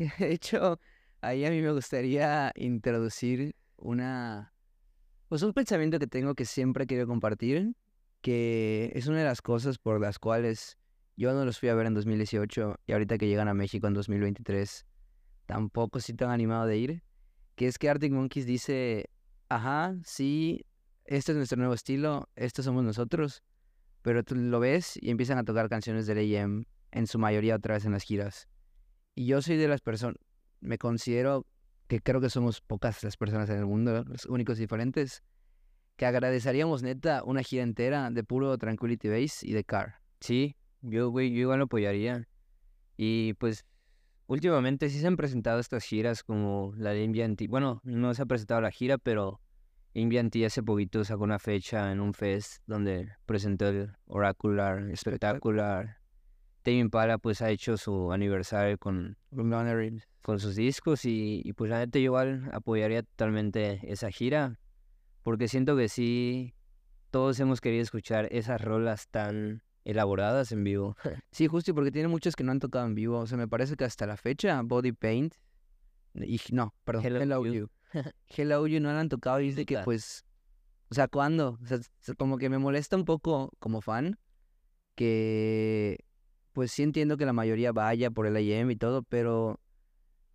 [0.19, 0.79] de hecho,
[1.21, 4.53] Ahí a mí me gustaría introducir una,
[5.27, 7.75] pues un pensamiento que tengo que siempre quiero compartir,
[8.21, 10.77] que es una de las cosas por las cuales
[11.17, 13.93] yo no los fui a ver en 2018 y ahorita que llegan a México en
[13.95, 14.85] 2023,
[15.45, 17.03] tampoco estoy tan animado de ir,
[17.55, 19.09] que es que Arctic Monkeys dice,
[19.49, 20.65] ajá, sí,
[21.03, 23.43] este es nuestro nuevo estilo, estos somos nosotros,
[24.03, 27.73] pero tú lo ves y empiezan a tocar canciones del AM en su mayoría otra
[27.73, 28.47] vez en las giras.
[29.19, 30.15] Y yo soy de las personas,
[30.61, 31.45] me considero
[31.89, 35.23] que creo que somos pocas las personas en el mundo, los únicos diferentes,
[35.97, 39.95] que agradeceríamos neta una gira entera de puro Tranquility Base y de Car.
[40.21, 42.29] Sí, yo, güey, yo igual lo apoyaría.
[42.95, 43.65] Y pues
[44.27, 47.47] últimamente sí se han presentado estas giras como la de Invianti.
[47.47, 49.41] Bueno, no se ha presentado la gira, pero
[49.95, 55.98] Invianti hace poquito sacó una fecha en un fest donde presentó el Oracular, Espectacular.
[56.69, 59.17] Tame Impala pues ha hecho su aniversario con,
[60.21, 64.59] con sus discos y, y pues la neta yo igual apoyaría totalmente esa gira
[65.23, 66.53] porque siento que sí
[67.09, 70.95] todos hemos querido escuchar esas rolas tan elaboradas en vivo.
[71.31, 73.17] Sí, justo porque tiene muchas que no han tocado en vivo.
[73.17, 75.33] O sea, me parece que hasta la fecha, Body Paint,
[76.13, 77.69] y no, perdón, Hello, You.
[78.27, 80.23] Hello You no la han tocado y dice que pues,
[80.91, 81.57] o sea, ¿cuándo?
[81.63, 81.79] O sea,
[82.15, 84.19] como que me molesta un poco como fan
[84.93, 85.97] que
[86.53, 89.59] pues sí entiendo que la mayoría vaya por el IM y todo, pero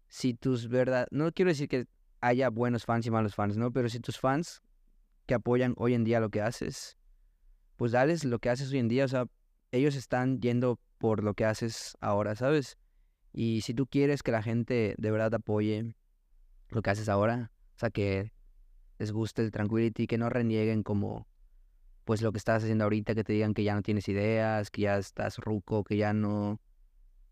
[0.08, 1.86] si tus verdad, no quiero decir que
[2.20, 3.72] haya buenos fans y malos fans, ¿no?
[3.72, 4.62] Pero si tus fans
[5.26, 6.96] que apoyan hoy en día lo que haces,
[7.76, 9.26] pues dales lo que haces hoy en día, o sea,
[9.72, 12.78] ellos están yendo por lo que haces ahora, ¿sabes?
[13.32, 15.94] Y si tú quieres que la gente de verdad apoye
[16.70, 18.32] lo que haces ahora, o sea, que
[18.98, 21.26] les guste el Tranquility, que no renieguen como
[22.04, 24.82] pues lo que estás haciendo ahorita, que te digan que ya no tienes ideas, que
[24.82, 26.60] ya estás ruco, que ya no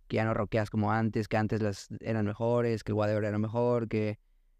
[0.08, 3.38] que ya no rockeas como antes, que antes las eran mejores, que el Whatever era
[3.38, 4.18] mejor, que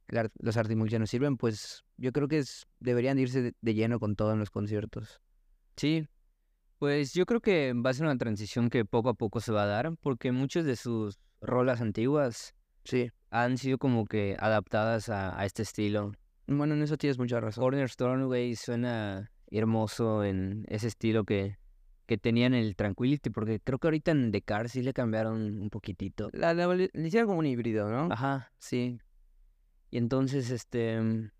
[0.09, 4.17] los Arctic ya no sirven, pues yo creo que es, deberían irse de, lleno con
[4.17, 5.21] todo en los conciertos.
[5.77, 6.07] Sí,
[6.79, 9.65] pues yo creo que va a ser una transición que poco a poco se va
[9.65, 12.55] a dar, porque muchas de sus rolas antiguas
[12.85, 13.11] sí.
[13.31, 16.13] han sido como que adaptadas a, este estilo.
[16.47, 17.63] Bueno, en eso tienes mucha razón.
[17.63, 21.59] Corner Stormway suena hermoso en ese estilo que,
[22.07, 25.71] que tenían el Tranquility, porque creo que ahorita en The Car sí le cambiaron un
[25.71, 26.31] poquitito.
[26.33, 28.13] La, le hicieron como un híbrido, ¿no?
[28.13, 29.01] Ajá, sí.
[29.91, 31.31] Y entonces, este, mm,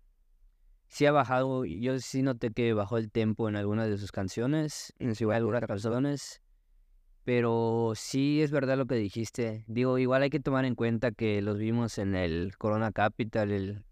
[0.87, 4.93] sí ha bajado, yo sí noté que bajó el tempo en algunas de sus canciones,
[4.99, 6.41] en algunas canciones,
[7.23, 9.63] pero sí es verdad lo que dijiste.
[9.67, 13.83] Digo, igual hay que tomar en cuenta que los vimos en el Corona Capital, el,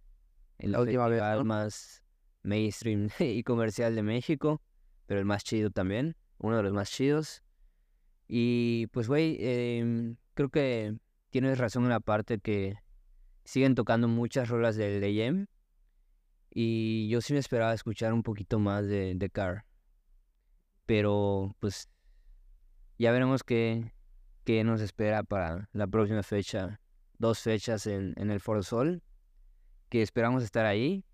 [0.59, 2.00] el la última vez, más
[2.43, 4.61] mainstream y comercial de México,
[5.05, 7.43] pero el más chido también, uno de los más chidos.
[8.27, 10.95] Y pues, güey, em, creo que
[11.31, 12.75] tienes razón en la parte que
[13.43, 15.47] siguen tocando muchas rolas de AM.
[16.53, 19.65] Y yo sí me esperaba escuchar un poquito más de, The Car.
[20.85, 21.89] Pero pues
[22.97, 23.93] ya veremos qué,
[24.43, 26.81] qué nos espera para la próxima fecha.
[27.17, 29.01] Dos fechas en, en el Foro Sol.
[29.89, 31.05] Que esperamos estar ahí.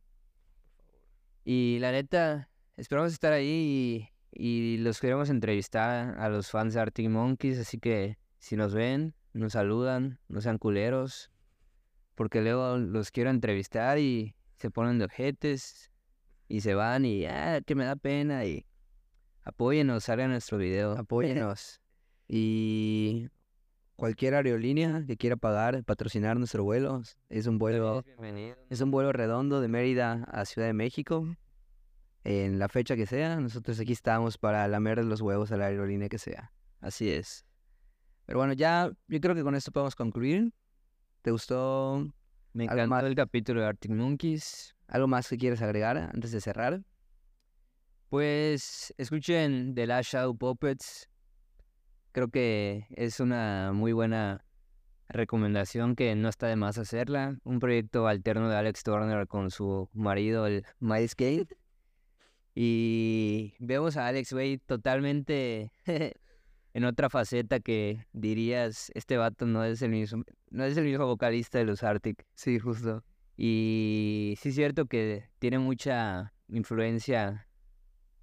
[1.50, 6.82] Y la neta, esperamos estar ahí y, y los queremos entrevistar a los fans de
[6.82, 7.58] Arctic Monkeys.
[7.58, 11.32] Así que si nos ven, nos saludan, no sean culeros
[12.16, 15.89] porque luego los quiero entrevistar y se ponen de ojetes
[16.50, 18.66] y se van y, ah, que me da pena y
[19.43, 21.80] apóyenos, salga nuestro video, apóyenos.
[22.28, 23.30] y
[23.98, 28.06] cualquier aerolínea que quiera pagar, patrocinar nuestro vuelo, es un vuelo,
[28.70, 31.28] es un vuelo redondo de Mérida a Ciudad de México.
[32.24, 36.10] En la fecha que sea, nosotros aquí estamos para lamer los huevos a la aerolínea
[36.10, 36.52] que sea.
[36.80, 37.45] Así es.
[38.26, 40.54] Pero bueno, ya yo creo que con esto podemos concluir.
[41.22, 42.08] ¿Te gustó?
[42.54, 44.76] Me encantó el capítulo de Arctic Monkeys.
[44.88, 46.82] ¿Algo más que quieres agregar antes de cerrar?
[48.10, 51.10] Pues escuchen The Last Shadow Puppets.
[52.18, 54.43] Creo que es una muy buena
[55.07, 57.38] recomendación que no está de más hacerla.
[57.43, 61.55] Un proyecto alterno de Alex Turner con su marido, el Miles Gate.
[62.55, 65.72] Y vemos a Alex Wade totalmente
[66.74, 71.05] en otra faceta que dirías, este vato no es el mismo, no es el mismo
[71.05, 72.26] vocalista de los Arctic.
[72.34, 73.03] Sí, justo.
[73.38, 77.47] Y sí es cierto que tiene mucha influencia.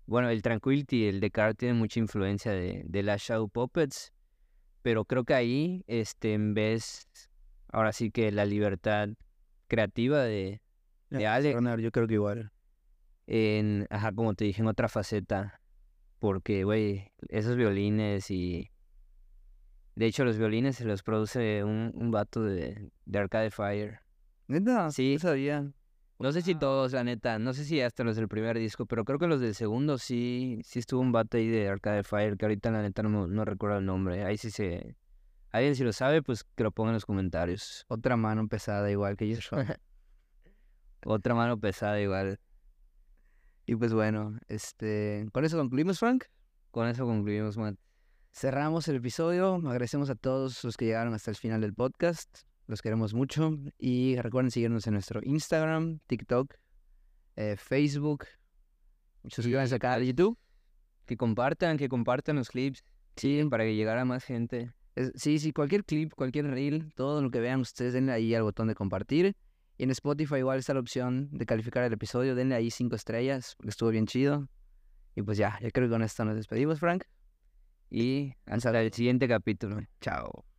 [0.07, 4.13] Bueno, el Tranquility, el Descartes tiene mucha influencia de, de las Shadow Puppets.
[4.83, 7.09] Pero creo que ahí, este, en vez,
[7.69, 9.09] ahora sí que la libertad
[9.67, 10.61] creativa de,
[11.11, 11.59] de Alex.
[11.81, 12.53] Yo creo que igual.
[13.27, 15.61] En, ajá, como te dije, en otra faceta
[16.25, 18.71] porque, güey, esos violines y...
[19.95, 24.01] De hecho, los violines se los produce un, un vato de, de Arcade Fire.
[24.47, 24.91] ¿Neta?
[24.91, 25.17] Sí.
[25.17, 25.71] No sabía.
[26.25, 29.05] No sé si todos, la neta, no sé si hasta los del primer disco, pero
[29.05, 32.47] creo que los del segundo sí, sí estuvo un vato ahí de Arcade Fire, que
[32.47, 34.25] ahorita la neta no, no recuerdo el nombre.
[34.25, 34.97] Ahí sí se...
[35.51, 37.85] Alguien si lo sabe, pues que lo ponga en los comentarios.
[37.89, 39.39] Otra mano pesada igual que yo.
[41.05, 42.41] Otra mano pesada igual.
[43.67, 46.25] y pues bueno, este, con eso concluimos, Frank.
[46.71, 47.79] Con eso concluimos, man.
[48.33, 49.57] Cerramos el episodio.
[49.57, 52.47] Agradecemos a todos los que llegaron hasta el final del podcast.
[52.67, 53.57] Los queremos mucho.
[53.79, 56.55] Y recuerden seguirnos en nuestro Instagram, TikTok,
[57.37, 58.25] eh, Facebook.
[59.27, 60.39] Suscríbanse al canal de YouTube.
[61.07, 62.83] Que compartan, que compartan los clips.
[63.17, 64.73] Sí, para que llegara más gente.
[64.95, 68.43] Es- sí, sí, cualquier clip, cualquier reel, todo lo que vean ustedes, denle ahí al
[68.43, 69.37] botón de compartir.
[69.77, 72.35] Y en Spotify igual está la opción de calificar el episodio.
[72.35, 74.49] Denle ahí cinco estrellas, porque estuvo bien chido.
[75.17, 77.05] Y pues ya, yo creo que con esto nos despedimos, Frank.
[77.91, 79.81] Y hasta el siguiente capítulo.
[80.01, 80.54] Chao.